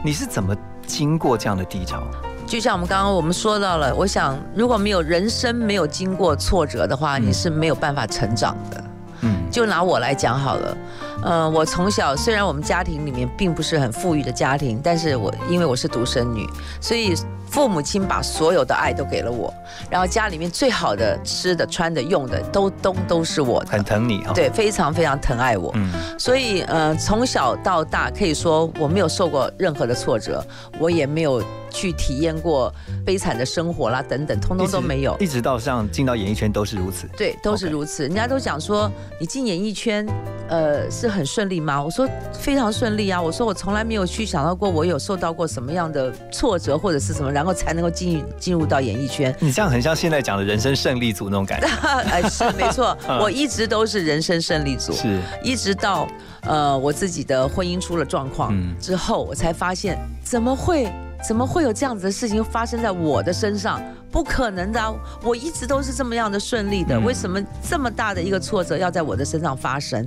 [0.04, 0.54] 你是怎么
[0.86, 2.04] 经过这样的低潮？
[2.46, 8.84] 就像我们刚刚我们说到了，我想如果没有人生没有经过挫折的话，你是没有办法成长的。
[9.22, 10.78] 嗯，就拿我来讲好了，
[11.24, 16.46] 嗯，我从小虽然我们家庭里面并不是很富裕的家庭，但是我因为我是独生女，
[16.82, 17.16] 所以
[17.54, 19.54] 父母亲把所有的爱都给了我，
[19.88, 24.34] 然后家里面最好的吃的、穿的、用的都都都是我的，很疼你哈。
[24.34, 25.72] 对，非常非常疼爱我。
[25.76, 30.44] 嗯，所以呃，从小到大可以说我没有受过任何的挫折，
[30.80, 31.44] 我也没有。
[31.76, 32.72] 去体验过
[33.04, 35.18] 悲惨的生活啦，等等，通通都没有。
[35.20, 37.10] 一直到像进到演艺圈都是如此。
[37.18, 38.04] 对，都是如此。
[38.04, 40.08] 人家都讲说，你进演艺圈，
[40.50, 41.84] 呃，是很顺利吗？
[41.84, 43.20] 我说非常顺利啊。
[43.20, 49.36] 我说我从来没有去想到过，我有受到过什么样的挫折或者是什么，然后才能够进进入到演艺圈。
[49.40, 51.68] 你这样很像现在讲的人生胜利组那种感觉。
[52.10, 56.08] 哎，是没错， 我一直都是人生胜利组，是一直到
[56.42, 60.92] 呃我自己的婚姻出了状况之后，我才发现怎么会。
[61.26, 63.82] 怎么会有这样子的事情发生在我的身上？
[64.12, 70.06] 不可能的，我一直都是这么样的顺利的，为什么这么大的一个挫折要在我的身上发生？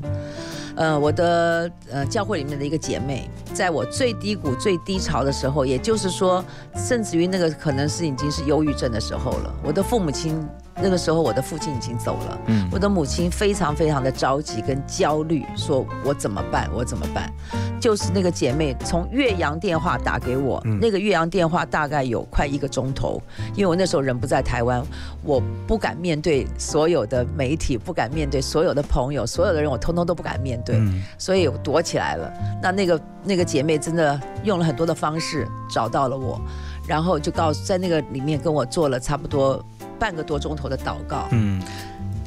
[0.77, 6.45] 呃，我的呃教会里面的一个姐妹，在我最低谷、最低潮的时候，也就是说，
[6.77, 10.47] 甚至于那个可能是已经是忧郁症的时候了，我的父母亲。
[10.79, 16.69] 那个时候，我的父亲已经走了，嗯，我的母亲非常非常的着急跟焦虑，说我怎么办？
[16.71, 17.33] 我怎么办？
[17.81, 23.19] 就是那个姐妹从岳阳电话打给我，那个岳阳电话大概有快一个钟头，
[23.55, 24.85] 因为我那时候人不在台湾，
[25.23, 30.79] 我不敢面对所有的媒体，不敢面对所有的朋友，所有的人我通通都不敢面对，
[31.16, 32.31] 所以我躲起来了。
[32.62, 36.40] 那那个那个姐妹真的用了很多的方式找到了我，
[36.87, 39.64] 然后就告诉在那个里面跟我做了差不多。
[39.98, 41.59] 半个多钟头的祷告，嗯，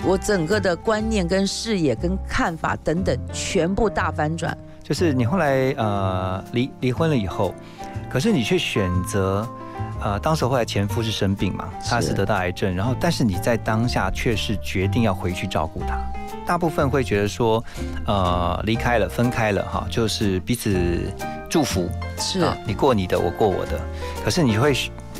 [0.03, 4.57] 我整个的观念、跟视野、跟看法等等，全部大翻转。
[4.81, 7.53] 就是你后来呃离离婚了以后，
[8.09, 9.47] 可是你却选择
[10.01, 15.95] 呃，当时后来前夫是生病嘛，他是得到癌症，然后但是你在当下却是决定要回去照顾他。
[16.49, 17.63] 大部分会觉得说，
[18.07, 20.99] 呃，离开了、分开了哈，就是彼此
[21.47, 23.79] 祝福，是啊，你过你的，我过我的。
[24.25, 24.73] 可是你会。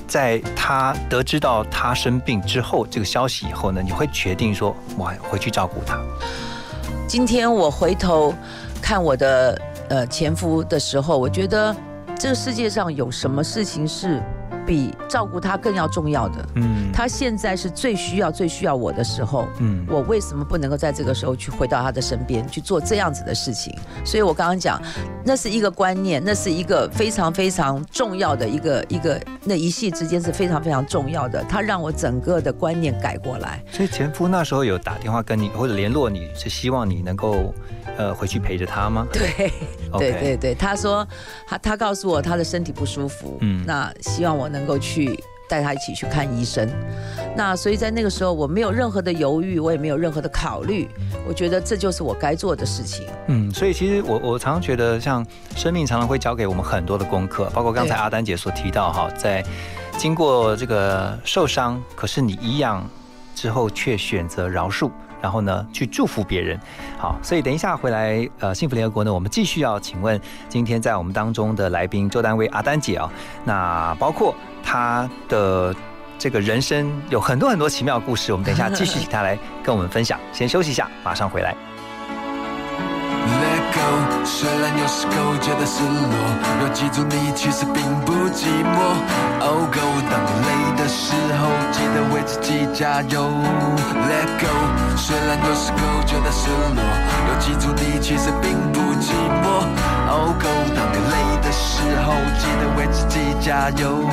[0.08, 6.02] 在他得知到他生病之后，这个消息以后呢，你会决定说，我回去照顾他。
[7.08, 8.34] 今天我回头
[8.82, 11.76] 看我的呃前夫的时候，我觉得
[12.18, 14.20] 这个世界上有什么事情是？
[14.70, 23.76] 比照顾他更要重要的，嗯，他现在是最需要、最需要我的时候，嗯，我为什么不能够在这个时候去回到他的身边去做这样子的事情？
[24.06, 24.80] 所以我刚刚讲，
[25.26, 33.64] 那是一个观念，那是一个非常非常重要的一个一个那一系之间是非常非常重要的，他让我整个的观念改过来。
[33.72, 37.52] 所以前夫那时候有打电话跟你或者联络你，是希望你能够。
[37.98, 39.06] 呃，回去陪着他吗？
[39.12, 39.52] 对，
[39.98, 41.06] 对对对，他说
[41.46, 46.70] 他他告诉我他的身体不舒服，嗯，那希望我能够去带他一起去看医生。
[47.36, 50.88] 那所以在那个时候，我没有任何的犹豫，我也没有任何的考虑，
[51.28, 53.06] 我觉得这就是我该做的事情。
[53.28, 59.44] 嗯，所以其实我我常常觉得，像生命常常会教给我们很多的功课，包括刚才阿丹姐所提到哈，在
[59.98, 62.86] 经过这个受伤，可是你一样
[63.36, 64.90] 之后却选择饶恕。
[65.22, 66.58] 然后呢，去祝福别人。
[66.98, 70.18] 好，所以等一下回来，呃，幸福联合国呢，我们继续要请问
[70.48, 73.12] 今天在我们当中的来宾周丹薇阿丹姐啊，
[73.44, 74.34] 那包括
[74.72, 75.76] 他的
[76.20, 80.20] 这个人生有很多很多奇妙故事，我们等一下继续请他来跟我们分享。
[80.32, 81.56] 先休息一下，马上回来。
[84.26, 86.16] 虽然有时候觉得失落，
[86.62, 88.76] 要记住你其实并不寂寞。
[89.42, 89.80] Oh go，
[90.10, 93.24] 当你累的时候，记得为自己加油。
[93.24, 94.48] Let go，
[94.96, 96.84] 虽然有时候觉得失落，
[97.28, 99.46] 要记住你其实并不寂寞。
[100.10, 104.04] Oh go，当你累的时候，记得为自己加油。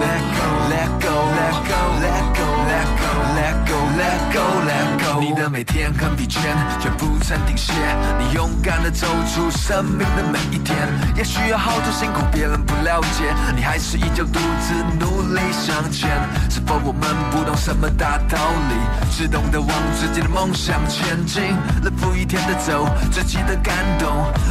[0.00, 5.20] Let go，Let go，Let go，Let go，Let go，Let go，Let go，Let go。
[5.20, 6.38] 你的每天很疲倦，
[6.80, 7.72] 却不曾停歇。
[8.18, 9.43] 你勇敢的走出。
[9.50, 10.76] 生命的每一天，
[11.16, 16.10] 也许有好多辛苦别人不了解，你还是依旧独自努力向前。
[16.50, 18.74] 是否我们不懂什么大道理，
[19.10, 21.42] 只懂得往自己的梦想前进，
[21.82, 24.08] 日复一天的走，自己的感动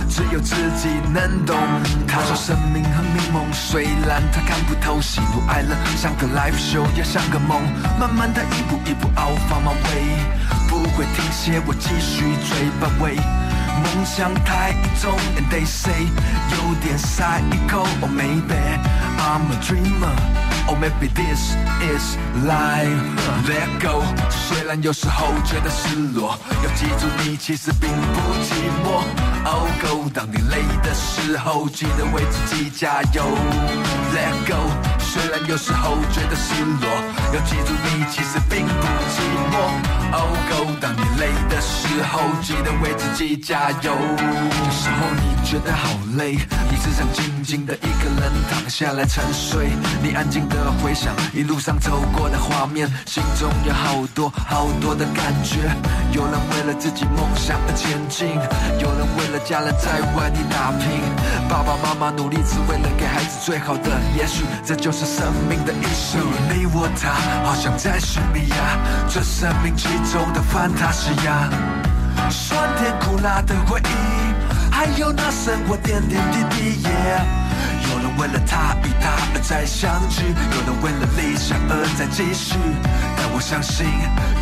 [0.10, 1.56] 只有自己能懂。
[2.08, 7.62] 他说生命很迷蒙，虽然他看不透喜怒哀乐，像个 live show 也像个梦，
[8.00, 10.20] 慢慢的一步一步 out from my way，
[10.68, 13.18] 不会停歇，我继续追本位。
[13.82, 16.08] 梦想太重，and they say
[16.52, 17.86] 有点 psycho。
[18.02, 18.56] Oh maybe
[19.18, 20.14] I'm a dreamer。
[20.68, 22.88] Oh maybe this is life。
[23.48, 24.04] Let go。
[24.30, 29.04] 虽然有时候觉得失落，要记住你其实并不寂寞。
[29.46, 30.10] Oh go。
[30.14, 33.24] 当你累的时候，记得为自己加油。
[34.14, 35.03] Let go。
[35.14, 36.90] 虽然有时候觉得失落，
[37.36, 39.54] 要记住你其实并不寂寞。
[40.12, 43.94] Oh go，当你累的时候，记得为自己加油。
[43.94, 46.32] 有时候你觉得好累，
[46.68, 49.70] 你只想静静的一个人躺下来沉睡。
[50.02, 55.70] 你安静的回想一路上走过的画面，心中有好多好多的感觉。
[56.12, 58.30] 有人为了自己梦想而前进，
[58.82, 60.90] 有人为了家人在外地打拼。
[61.48, 66.18] 爸爸妈妈努力只为了给孩子最好的，也许这就是生命的艺术。
[66.50, 67.12] 你我他，
[67.46, 68.56] 好像在寻觅呀，
[69.10, 71.50] 这生命其中的 fan 塔西亚，
[72.30, 76.88] 酸甜苦辣的回忆，还有那生活点点滴滴。
[77.92, 82.56] 有人为了他与他而在相聚，有人为了理想而在继续。
[83.16, 83.86] 但我相信，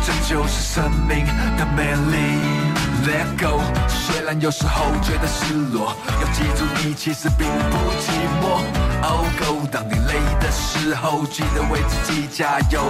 [0.06, 1.26] 这就是生命
[1.58, 2.40] 的美丽。
[3.04, 8.08] Let go，虽然有时候觉得失落，要记住你其实并不寂
[8.40, 8.81] 寞。
[9.04, 12.80] Oh go，当你累的时候，记得为自己加油。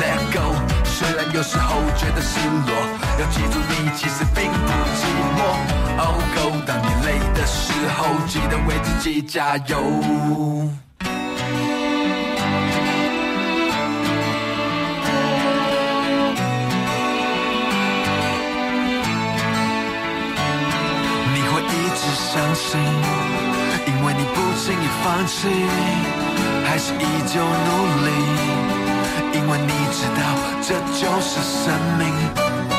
[0.00, 0.54] Let go，
[0.84, 2.74] 虽然有时候觉得失落，
[3.18, 5.06] 要记住你其实并不寂
[5.36, 5.38] 寞。
[5.98, 9.80] Oh go，当你累的时候，记得为自己加油。
[21.32, 22.80] 你会一直相信，
[23.90, 25.48] 因为你不轻易放弃，
[26.64, 27.70] 还是依旧努
[28.06, 28.08] 力，
[29.34, 30.22] 因为你知道
[30.62, 32.69] 这就是生命。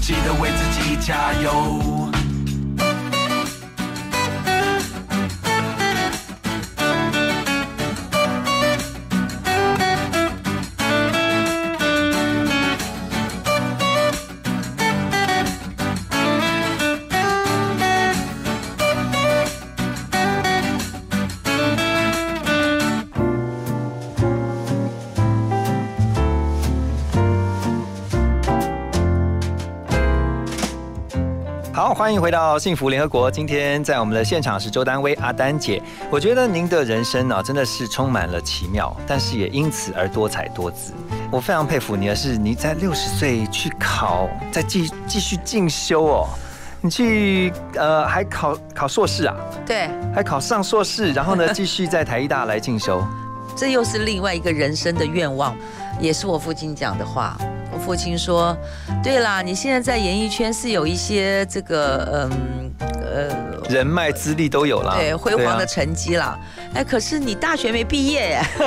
[0.00, 2.05] 记得为自己加油。
[32.06, 33.28] 欢迎回到幸福联合国。
[33.28, 35.82] 今天在我们的现场是周丹薇阿丹姐。
[36.08, 40.92] 我觉得您的人生呢、真的是充满了奇妙，但是也因此而多彩多姿。
[41.32, 46.28] 我非常佩服你的是，你在六十岁去考，再继继续进修哦。
[46.80, 49.34] 你去呃还考考硕士啊，
[49.66, 53.04] 对，还考上硕士，然后呢继续在台艺大来进修。
[53.56, 55.56] 这又是另外一个人生的愿望，
[55.98, 57.36] 也是我父亲讲的话。
[57.76, 58.56] 我父亲说
[59.04, 63.28] ：“对啦，你现在在演艺圈是有一些这个嗯呃
[63.68, 66.38] 人脉资历都有啦，对辉煌的成绩啦，
[66.72, 68.42] 哎，可是你大学没毕业耶。”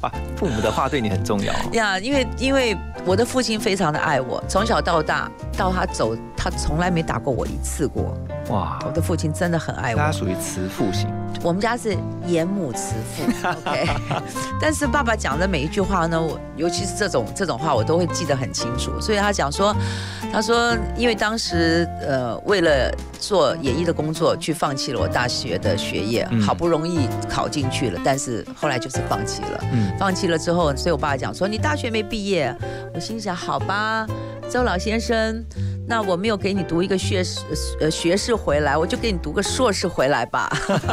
[0.00, 1.52] 啊，父母的话对你很重要。
[1.72, 8.16] 呀，因为因为我的父亲非常的爱我，从小到大到他走，他从来没打过我一次过。
[8.48, 9.98] 哇，我的父亲真的很爱我。
[9.98, 11.06] 他属于慈父型，
[11.42, 13.88] 我们家是严母慈父， OK。
[14.60, 19.00] 但是爸爸讲的每一句话呢，我尤其是这种这种话，我都会记得很清楚。
[19.00, 19.74] 所以他讲说，
[20.32, 29.64] 他说因为当时呃为了做演艺的工作，去放弃了我大学的学业，嗯好不容易考进去了，但是后来就是放弃了。
[29.72, 32.54] 嗯，放弃了之后，所以我爸讲说你大学没毕业，
[32.94, 34.06] 我心想好吧，
[34.50, 35.44] 周老先生，
[35.86, 37.40] 那我没有给你读一个学士
[37.80, 40.50] 呃学士回来，我就给你读个硕士回来吧。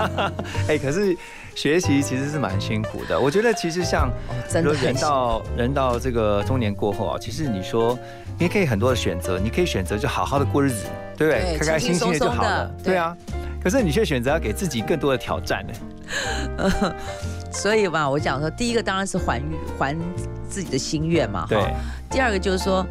[0.69, 1.17] 哎、可是
[1.55, 3.19] 学习其实是蛮辛苦的。
[3.19, 7.97] 我觉得其实像，哦真的人到人到这个中年过后啊，其实你说
[8.37, 10.85] 你可以很多的选择，你可以选择就好好的过日子，
[11.17, 11.41] 对不对？
[11.41, 13.17] 对开开心心的就好了，对啊。
[13.63, 16.93] 可是你却选择要给自己更多的挑战呢。
[17.57, 19.41] 所以吧，我讲说，第一个当然是还
[19.79, 19.97] 还
[20.47, 21.59] 自己的心愿嘛，对。
[21.59, 21.71] 哈。
[22.07, 22.85] 第二个就是说，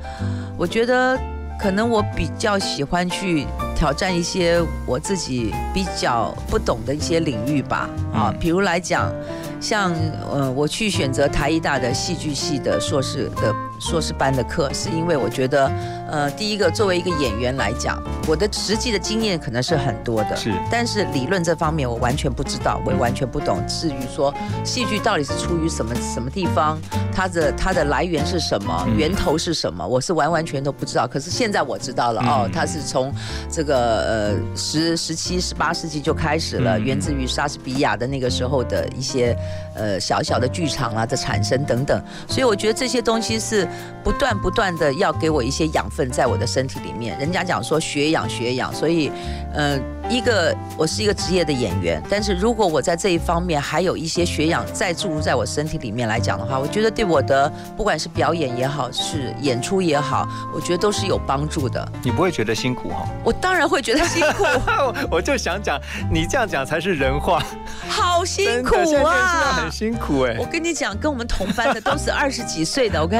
[0.59, 1.17] 我觉得
[1.57, 3.47] 可能我比较喜欢去
[3.77, 9.13] 挑战一些我自己比较不懂的一些领域吧，啊，比如来讲，
[9.61, 9.93] 像
[10.31, 15.71] 呃，我去选择台艺大的戏剧系的硕士的硕士班的课，是因为我觉得，
[16.11, 23.63] 呃，第一个作为一个演员来讲，我的实际的经验可能是很多的，是，但是理论这方面我完全不知道，我也完全不懂。
[23.67, 24.33] 至于说
[24.65, 26.79] 戏剧到底是出于什么什么地方，
[27.15, 31.07] 它的它的来源是什么，源头是什么，我是完完全都不知道。
[31.07, 33.13] 可是现在我知道了哦，它是从
[33.51, 39.37] 这个呃十十七十八世纪就开始了，源自于莎士比亚的那个时候的一些
[39.75, 42.03] 呃小小的剧场啊的产生等等。
[42.29, 43.67] 所以我觉得这些东西是
[44.03, 47.19] 不断不断的要给我一些养分在我的身体里面。
[47.19, 49.11] 人家讲说学养学养，所以
[49.55, 49.79] 呃，
[50.09, 61.87] 一个我是一个职业的演员，但是如果我在这一方面还有一些学养再注入在我身体里面来讲的话，我觉得对我的不管是表演也好，是演出也好，我觉得都是有帮助的。
[62.03, 63.07] 你不会觉得辛苦哈？
[63.25, 64.45] 我当然会觉得辛苦，
[65.11, 65.81] 我就想讲，
[66.11, 67.43] 你这样讲才是人话。
[67.89, 68.75] 好辛苦
[69.05, 69.36] 啊！
[69.37, 70.37] 很辛苦哎。
[70.39, 73.19] 我跟你讲，跟我们同班的都是 二十几岁的，OK，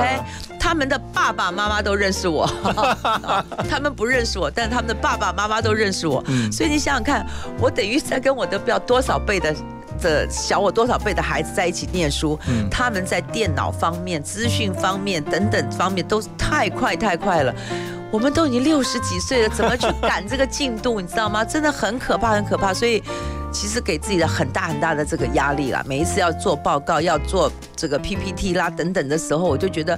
[0.59, 2.49] 他们的爸爸妈妈都认识我，
[3.69, 6.25] 他们不认识我，但他们的爸爸妈妈都认识我。
[6.51, 7.27] 所以你想想看，
[7.59, 9.55] 我等于在跟我的不要多少倍的
[10.01, 12.39] 的小我多少倍的孩子在一起念书，
[12.71, 17.55] 他们在电脑方面、资讯方面等等方面都太快太快了。
[18.11, 21.01] 我们都已经六十几岁了，怎么去赶这个进度？
[21.01, 21.45] 你知道吗？
[21.45, 22.73] 真的很可怕，很可怕。
[22.73, 23.03] 所以。
[23.53, 29.95] 其实给自己的很大很大的这个压力啦，每一次要做报告、要做这个 PPT 啦等等的时候，我就觉得，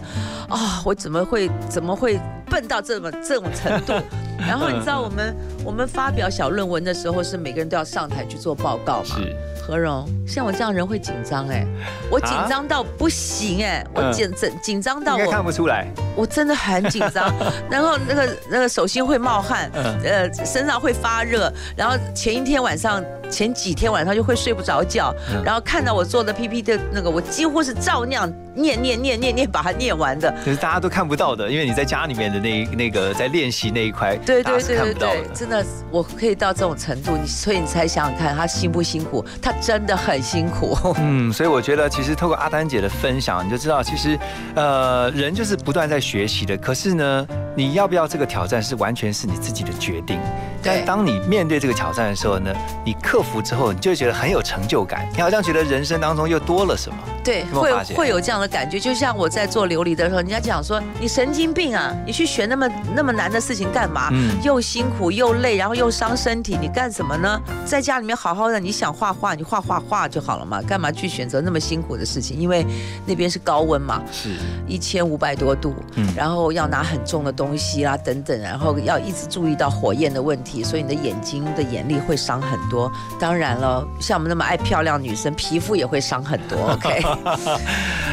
[0.48, 2.20] 啊，我怎么会怎么会
[2.50, 3.92] 笨到这么这种程度？
[4.38, 9.16] 然后你知道，我们 我们发表小论文的时候，是每个人都要上台去做报告嘛？
[9.16, 9.36] 是。
[9.68, 11.62] 何荣，像我这样人会紧张哎，
[12.10, 15.86] 我紧张到不行哎，我紧紧紧张到我看不出来，
[16.16, 17.30] 我真的很紧张，
[17.70, 19.70] 然后那个那个手心会冒汗，
[20.02, 25.14] 呃，身上会发热，然后前一天晚上前几天晚上就会睡不着觉，
[25.44, 28.32] 然后看到我做的 PPT 的那个，我几乎是照那样。
[28.58, 39.24] 念念念念念，把它念完的，可是大家都看不到的，因为你在家里面的那那个在练习那一块，对对对对对，真的，我可以到这种程度，你所以你才想想看，他辛不辛苦？
[39.40, 40.76] 他真的很辛苦。
[40.98, 44.18] 嗯，所以我觉得其实透过阿丹姐的分享，你就知道，其实
[44.56, 46.56] 呃，人就是不断在学习的。
[46.56, 50.16] 可是呢，你要不要这个挑战，是完全是你自己的决定。
[50.62, 52.54] 但当你面对这个挑战的时候呢，
[52.84, 56.96] 你克服之后，你就会觉得很有成就感，你好像觉得人生当中又多了什么。
[57.24, 58.46] 对，会会有这样的。
[58.46, 64.08] 感觉就像我在做琉璃的时候，人家讲说你神经病啊，你去学那么那么难的事情干嘛？
[64.12, 67.40] 嗯，又辛苦又累，然后又伤身体，你干什么呢？
[67.66, 72.38] 在家里面好好的，你想画画，你画画画就好了嘛，干嘛去选择那么辛苦的事情？
[72.38, 72.64] 因为
[73.04, 74.36] 那边是高温嘛，是
[74.68, 82.92] 一千五百多度，嗯，然后要拿很重的东西啊等等，然后要一直注意到火焰的问题，所以你的眼睛的眼力会伤很多。
[83.18, 86.72] 当然了，像我们那么爱漂亮女生，皮肤也会伤很多。
[86.76, 87.02] OK，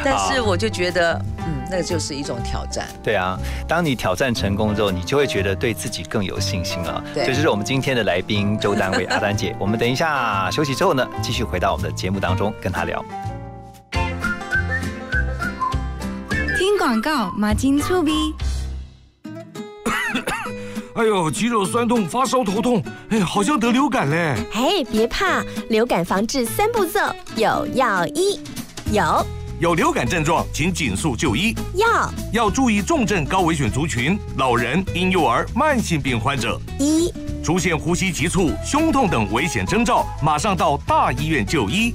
[0.01, 0.45] 但是。
[0.45, 2.87] 我就觉得，嗯，那个就是一种挑战。
[3.01, 3.35] 对啊，
[3.67, 7.03] 当你挑战成功之后，你就会觉得对自己更有信心了。
[7.15, 9.55] 对，这就是我们今天的来宾周丹伟阿丹姐。
[9.59, 13.03] 我们等一下休息之后呢，继续回到我们的节目当中跟她聊。
[16.59, 18.35] 听广告，马金醋鼻。
[20.95, 24.33] 哎呦，肌肉酸痛，发烧头痛，哎，好像得流感嘞。
[24.53, 27.01] 哎，别怕，流感防治三步骤，
[27.35, 28.39] 有药医，
[28.93, 29.03] 有。
[29.59, 31.53] 有流感症状，请紧速就医。
[31.73, 36.57] 要要注意重症高危险族群、老人、婴幼儿、慢性病患者。
[36.79, 41.93] 一出现呼吸急促、胸痛等危险征兆，马上到大医院就医。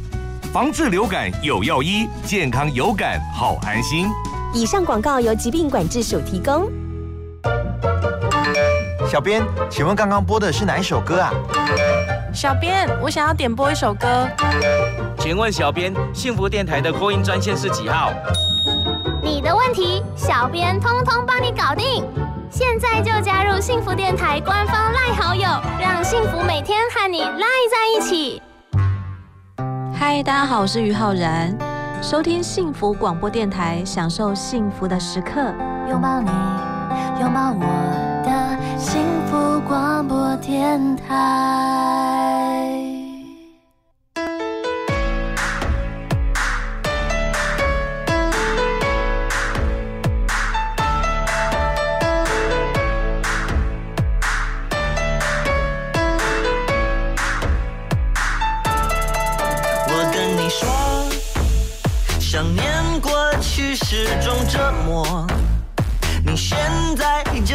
[0.53, 4.09] 防治流感有药医，健康有感好安心。
[4.53, 6.71] 以上广告由疾病管制署提供。
[9.11, 11.33] 小编，请问刚刚播的是哪一首歌啊？
[12.33, 14.07] 小编，我想要点播一首歌。
[15.19, 18.13] 请问小编，幸福电台的扩音专线是几号？
[19.21, 22.05] 你的问题，小编通通帮你搞定。
[22.53, 25.43] 现在就加入幸福电台官方赖好友，
[25.81, 28.41] 让幸福每天和你赖在一起。
[29.93, 31.59] 嗨，大家好，我是于浩然，
[32.01, 35.53] 收听幸福广播电台，享受幸福的时刻，
[35.89, 36.31] 拥抱你，
[37.21, 38.07] 拥抱我。
[38.81, 42.20] 幸福广播电台。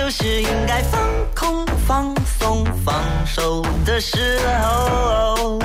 [0.06, 1.02] 就是应该放
[1.36, 2.94] 空、放松、放
[3.26, 5.58] 手的时候。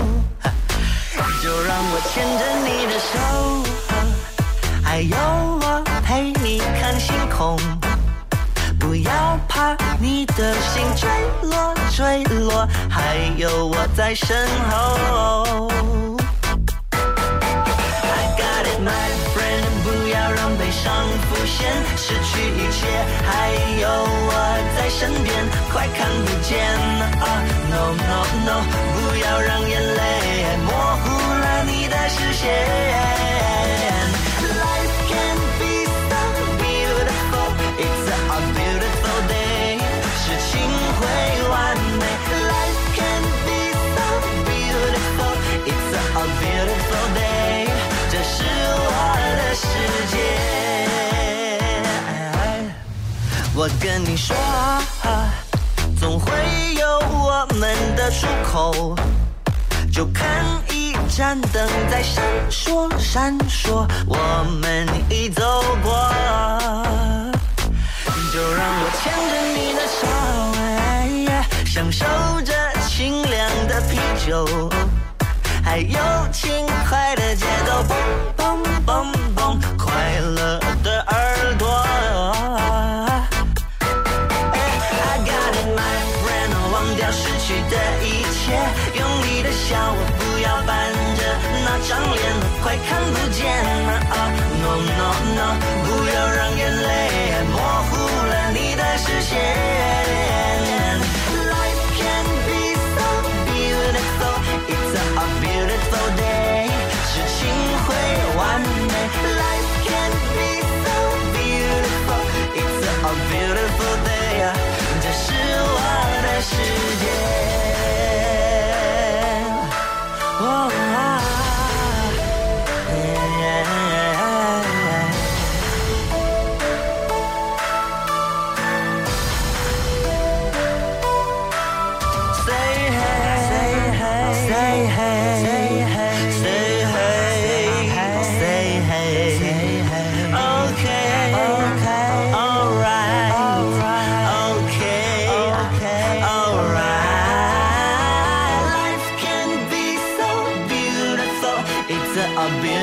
[1.43, 3.13] 就让我牵着你的手，
[4.83, 5.15] 还有
[5.61, 7.59] 我陪你看星空。
[8.79, 11.07] 不要怕，你的心坠
[11.43, 15.69] 落，坠落，还有我在身后。
[16.95, 19.20] I got it, my
[20.83, 21.59] 上浮现，
[21.95, 22.87] 失去一切，
[23.27, 23.31] 还
[23.83, 23.85] 有
[24.29, 24.33] 我
[24.77, 25.29] 在身边，
[25.71, 26.51] 快看不见
[27.21, 27.25] 啊
[27.71, 28.65] ！No no no，
[28.95, 30.01] 不要让眼泪
[30.65, 30.69] 模
[31.03, 31.05] 糊
[31.39, 34.00] 了你的视线。
[53.81, 54.37] 跟你说，
[55.99, 56.31] 总会
[56.75, 58.95] 有我们的出口。
[59.91, 64.17] 就看一盏灯在闪烁闪烁，我
[64.61, 65.43] 们已走
[65.83, 65.91] 过。
[68.33, 70.07] 就让我牵着你的手，
[70.59, 72.05] 哎呀享受
[72.43, 72.53] 着
[72.87, 74.71] 清凉的啤酒，
[75.65, 75.99] 还有
[76.31, 77.95] 轻快的节奏，嘣
[78.37, 80.60] 嘣嘣嘣，快乐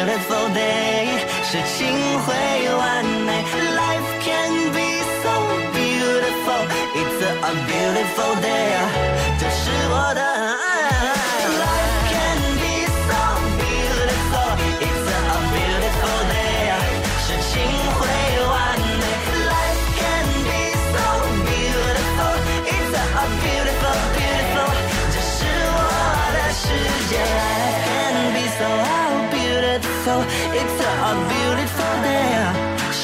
[0.06, 1.08] beautiful day.
[1.42, 2.32] 事情会
[2.78, 3.42] 完美。
[3.82, 5.32] Life can be so
[5.74, 6.62] beautiful,
[6.94, 9.05] it's a beautiful day.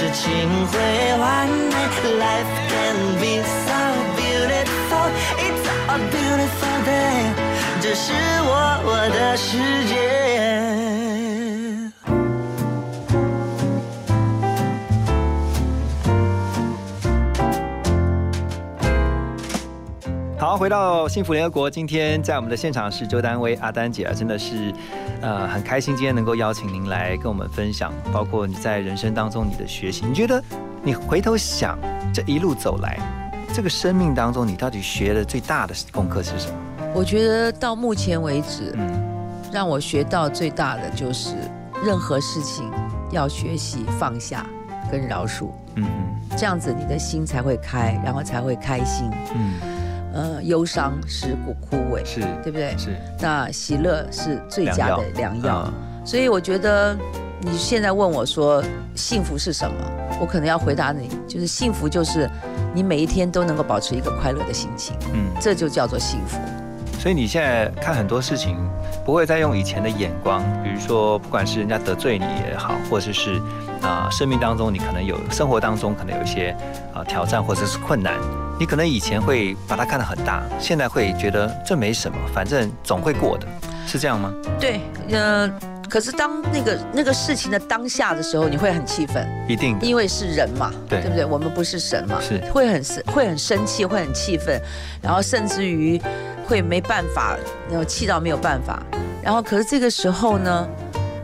[0.03, 0.29] 事情
[0.67, 0.77] 会
[1.17, 1.73] 完美。
[2.19, 3.71] Life can be so
[4.17, 7.31] beautiful, it's a beautiful day.
[7.81, 8.11] 这是
[8.43, 8.51] 我
[8.85, 9.93] 我的世界。
[20.37, 24.73] 好，回到幸福联合国，今天在我们的现场是周丹薇阿丹姐啊，真的是
[25.23, 30.05] 呃很开心今天能够邀请您来跟我们分享，包括你在人生当中你的学习。
[30.05, 30.43] 你觉得
[30.83, 31.79] 你回头想
[32.13, 32.99] 这一路走来，
[33.53, 36.55] 这个生命当中你到底学的最大的功课是什么？
[36.93, 38.77] 我觉得到目前为止，
[39.49, 41.35] 让我学到最大的就是
[41.85, 42.69] 任何事情
[43.09, 44.45] 要学习放下
[44.91, 45.85] 跟饶恕，嗯
[46.35, 49.09] 这样子你的心才会开，然后才会开心。
[49.33, 49.53] 嗯，
[50.13, 52.75] 呃，忧伤使骨枯萎，是对不对？
[52.77, 52.95] 是。
[53.19, 55.73] 那喜乐是最佳的良药，啊
[56.05, 56.95] 所以我觉得
[57.41, 59.75] 你现在问我说幸福是什么，
[60.19, 62.29] 我可能要回答你，就是幸福就是
[62.73, 66.37] 你每一天都能够保持一个快乐的心情，嗯，这就叫做幸福。
[66.99, 68.57] 所以你现在看很多事情，
[69.05, 73.41] 不会再用以前的眼光，比如说不管是人家得罪你也好，或者是
[73.83, 76.55] 啊、生命当中你可能有生活当中可能有一些
[76.93, 78.13] 啊、挑战或者是困难，
[78.57, 83.45] 你可能以前会把它看得很大，现在会觉得这没什么，反正总会过的，
[83.85, 84.33] 是这样吗？
[84.59, 84.79] 对，
[85.11, 85.51] 呃，
[85.89, 91.01] 可是当那个那个事情的当下的时候，你会很气愤，一定因为是人嘛，对。
[91.01, 91.25] 不对？
[91.25, 92.39] 我们不是神嘛，是。
[92.51, 94.59] 会很生会很生气，会很气愤，
[95.01, 96.01] 然后甚至于
[96.47, 97.37] 会没办法，
[97.69, 98.81] 然后气到没有办法。
[99.21, 100.67] 然后可是这个时候呢，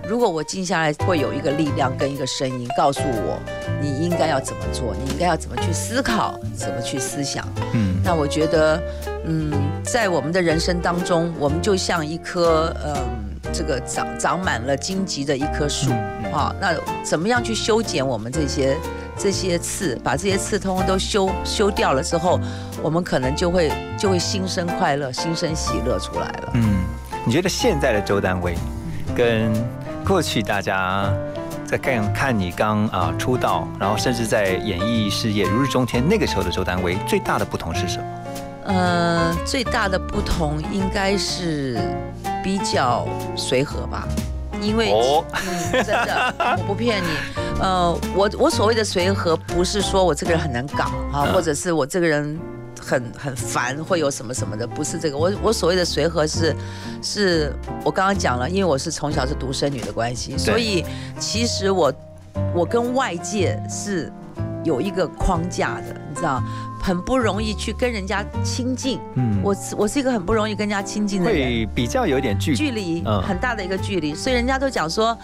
[0.10, 3.40] 如果我静下来，会有一个力量跟一个声音告诉我，
[3.80, 7.48] 你应该要怎么做，你应该要怎么去思考，怎么去思想。
[7.74, 8.82] 嗯那我觉得，
[9.26, 9.52] 嗯，
[9.84, 12.96] 在我们的人生当中，我们就像一棵，嗯，
[13.54, 15.92] 这个长长满了荆棘的一棵树，
[16.34, 18.76] 啊，那怎么样去修剪我们这些
[19.16, 22.40] 这些刺，把这些刺通通都修修掉了之后，
[22.82, 26.52] 我们可能就会就会心生快乐，心生喜乐出来了。
[26.56, 26.80] 嗯，
[27.28, 28.56] 你觉得现在的周丹薇
[29.16, 29.54] 跟
[30.10, 31.08] 过去大家
[31.68, 38.04] 在看看你刚啊出道，然后甚至在演艺事业如日中天那个时候的周丹薇，最大的不同是什么？
[38.64, 41.80] 呃，最大的不同应该是
[42.44, 44.08] 比较随和吧，
[44.60, 47.08] 因为、哦嗯，真的，我不骗你。
[47.62, 52.40] 呃，我我所谓的随和，不是说我这个人很难搞啊，嗯或者是我这个人
[52.90, 55.18] 很很烦，会有什么什么的，不是这个。
[55.18, 56.56] 我我所谓的随和是，
[57.04, 60.84] 是我刚刚讲了，因为我是从小是独生女的关系，所以
[61.20, 61.94] 其实我
[62.56, 64.12] 我跟外界是
[64.64, 66.42] 有一个框架的，你知道，
[66.82, 69.00] 很不容易去跟人家亲近。
[69.14, 75.16] 嗯我我是一个很不容易跟人家亲近的人，会比较有点距距离嗯很大的一个距离，所以人家都讲说，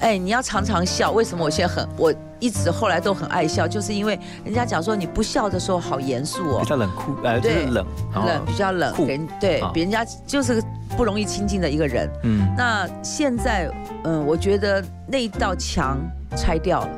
[0.00, 1.12] 哎，你要常常笑。
[1.12, 10.62] 为什么我现在很我一直后来都很爱笑，就是因为人家讲说你不笑的时候好严肃哦比，较冷酷，呃，冷，冷比较冷，人对啊别人家就是
[10.96, 12.10] 不容易亲近的一个人。
[12.22, 13.70] 嗯那现在，
[14.04, 15.98] 嗯，我觉得那一道墙
[16.36, 16.90] 拆掉了，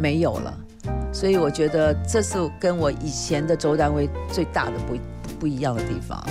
[0.00, 0.54] 没有了，
[1.12, 4.96] 所以我觉得这是跟我以前的周丹薇最大的不
[5.40, 6.24] 不一样的地方。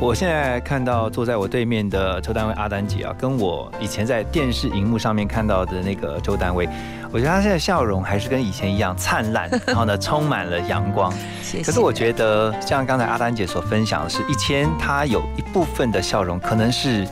[0.00, 6.68] 我现在看到坐在我对面的周丹薇阿丹姐啊，跟我以前在电视荧幕上面看到的那个周丹薇，
[7.12, 11.12] 我觉得她现在笑容还是跟以前一样灿烂，然后呢充满了阳光。
[11.64, 17.06] 可是我觉得，像刚才阿丹姐所分享的是，以前她有一部分的笑容，可能是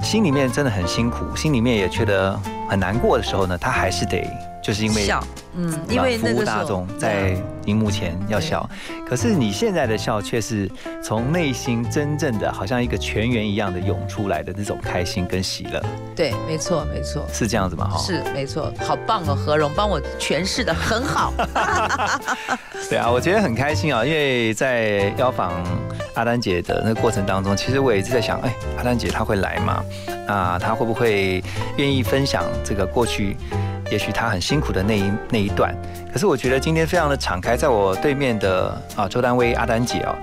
[0.00, 4.24] 心里面真的很辛苦，心里面也觉得很难过的时候呢，她还是得
[4.66, 5.24] 就是因为笑，
[5.56, 7.36] 嗯，因为服务大众，在
[7.66, 8.68] 荧幕前要笑，
[9.08, 10.68] 可是你现在的笑却是
[11.00, 15.80] 从内心真正的，好像一个泉源一样的涌出来的那种开心跟喜乐，
[16.16, 17.88] 对，没错，没错，是这样子吗？
[17.88, 21.32] 哈，是没错，好棒哦，何荣帮我诠释的很好。
[22.90, 25.52] 对啊，我觉得很开心啊，因为在邀访
[26.14, 29.84] 阿丹姐的那个过程当中，其实我也一直在想，哎，阿丹姐她会来吗？
[30.26, 31.40] 啊，她会不会
[31.76, 33.36] 愿意分享这个过去？
[33.90, 35.74] 也许他很辛苦的那一那一段，
[36.12, 40.14] 可是我觉得今天非常的敞开，在我对面的啊周丹薇阿丹姐哦，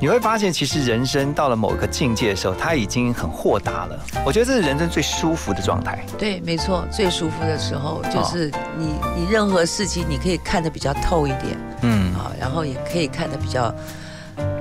[0.00, 3.98] 你会发现其实人生到了某个境界的时候，他已经很豁达了。
[4.26, 6.04] 我觉得这是人生最舒服的状态。
[6.18, 13.72] 对，没错，最舒服的时候哦就是你，你任何事情你可以看得比较透一点，嗯，啊，然后也可以看得比较，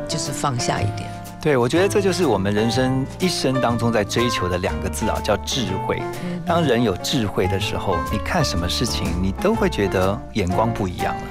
[0.08, 1.10] 就是放下一点。
[1.42, 6.00] 对，我觉得这就是我们人生一生当中在追求的两个字啊，叫智慧。
[6.46, 11.22] 当人有智慧的时候，你看什么事情，你都会觉得眼光不一样了。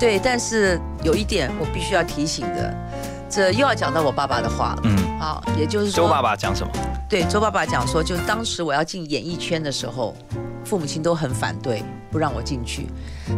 [0.00, 2.74] 对，但是有一点我必须要提醒的，
[3.30, 4.80] 这又要讲到我爸爸的话了。
[4.82, 6.72] 嗯，好，也就是说，周爸爸讲什么？
[7.08, 10.12] 对，周爸爸讲说，就当时我要进演艺圈的时候，
[10.64, 12.86] 父母亲都很反对，不让我进去。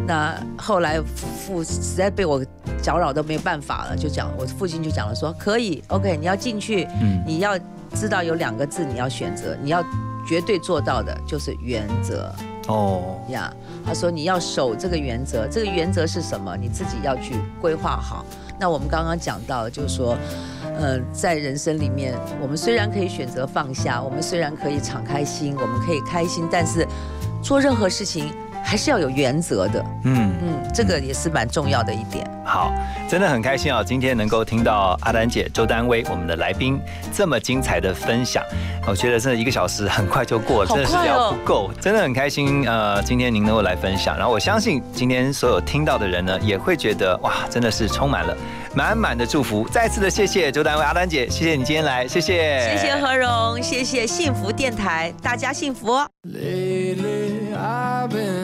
[0.06, 2.44] 那后来父父实在被我
[2.82, 7.58] 搅扰都没有办法了，就讲我父亲就讲了说，可以，OK，你要进去，嗯你要
[7.94, 9.82] 知道有两个字你要选择，你要
[10.26, 12.32] 绝对做到的就是原则。
[12.66, 13.52] 哦，呀
[13.84, 16.56] 他说你要守这个原则，这个原则是什么？
[16.56, 18.24] 你自己要去规划好。
[18.64, 20.16] 那我们刚刚讲到，就是说，
[20.80, 26.88] 呃，在人生里面，我们虽然可以选择放下，我们虽然可以敞开心，我们可以开心，但是
[27.42, 28.32] 做任何事情
[28.64, 29.84] 还是要有原则的。
[30.04, 32.26] 嗯嗯，这个也是蛮重要的一点。
[32.44, 32.72] 好，
[33.08, 33.82] 真的很开心啊！
[33.82, 36.80] 今天能够听到阿丹姐周丹薇我们的来宾
[37.12, 38.42] 这么精彩的分享，
[38.86, 42.68] 我觉得真的一个小时很快就过了，好真的是聊不够，真的很开心。
[42.68, 48.36] 呃，今天您能够来分享，然后我相信今天所有听到的人呢，也会觉得哇，真的是充满了
[48.74, 49.66] 满满的祝福。
[49.70, 56.06] 再次的谢谢周丹薇阿丹姐，谢谢你今天来，谢谢，谢谢何荣，谢谢幸福电台，大家幸福哦。
[56.28, 58.43] Lately, I've been,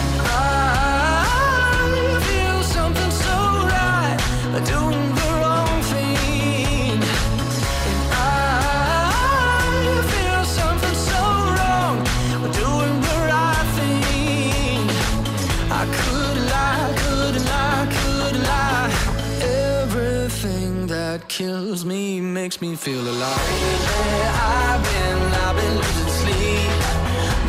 [21.41, 23.47] Kills me, makes me feel alive.
[23.49, 24.21] Lately
[24.53, 26.71] I've been, I've been losing sleep,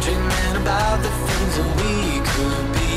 [0.04, 1.94] dreaming about the things that we
[2.32, 2.92] could be.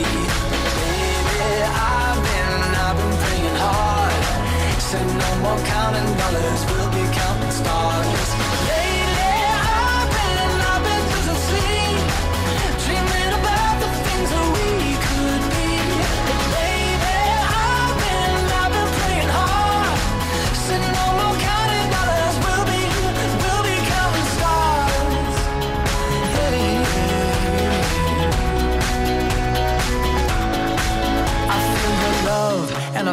[0.79, 1.57] Lately
[1.99, 4.23] I've been, I've been praying hard.
[4.87, 6.61] Said no more counting dollars,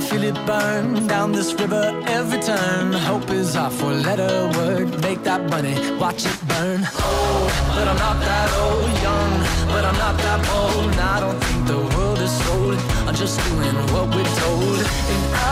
[0.09, 2.93] feel it burn down this river every turn.
[2.93, 4.89] Hope is our four-letter word.
[5.03, 6.81] Make that money, watch it burn.
[6.81, 8.91] Old, but I'm not that old.
[9.07, 9.33] Young,
[9.73, 10.91] but I'm not that old.
[10.93, 12.79] And I don't think the world is sold.
[13.07, 14.79] I'm just doing what we're told.
[15.13, 15.47] And I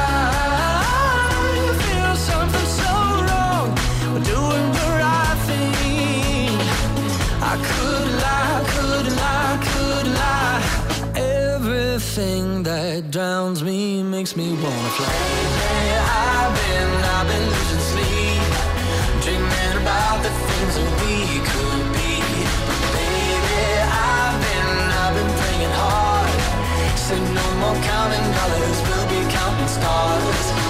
[1.84, 2.92] feel something so
[3.28, 3.68] wrong.
[4.12, 6.54] We're doing the right thing.
[7.50, 7.99] I could
[12.20, 15.08] Everything that drowns me makes me wanna fly.
[15.08, 18.42] Lately I've been, I've been losing sleep,
[19.24, 22.20] dreaming about the things that we could be.
[22.68, 26.40] But Baby, I've been, I've been praying hard.
[26.98, 30.69] Said no more counting dollars, we'll be counting stars.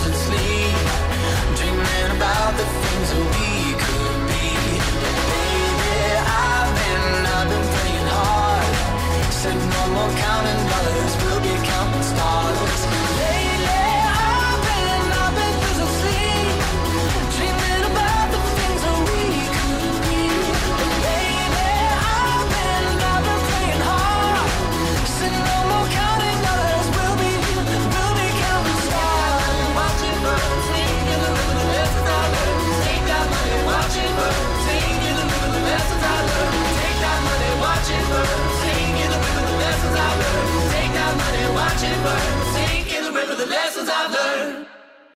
[10.43, 11.10] down and dollars
[41.81, 44.67] watching birds sink in the river the lessons I've learned.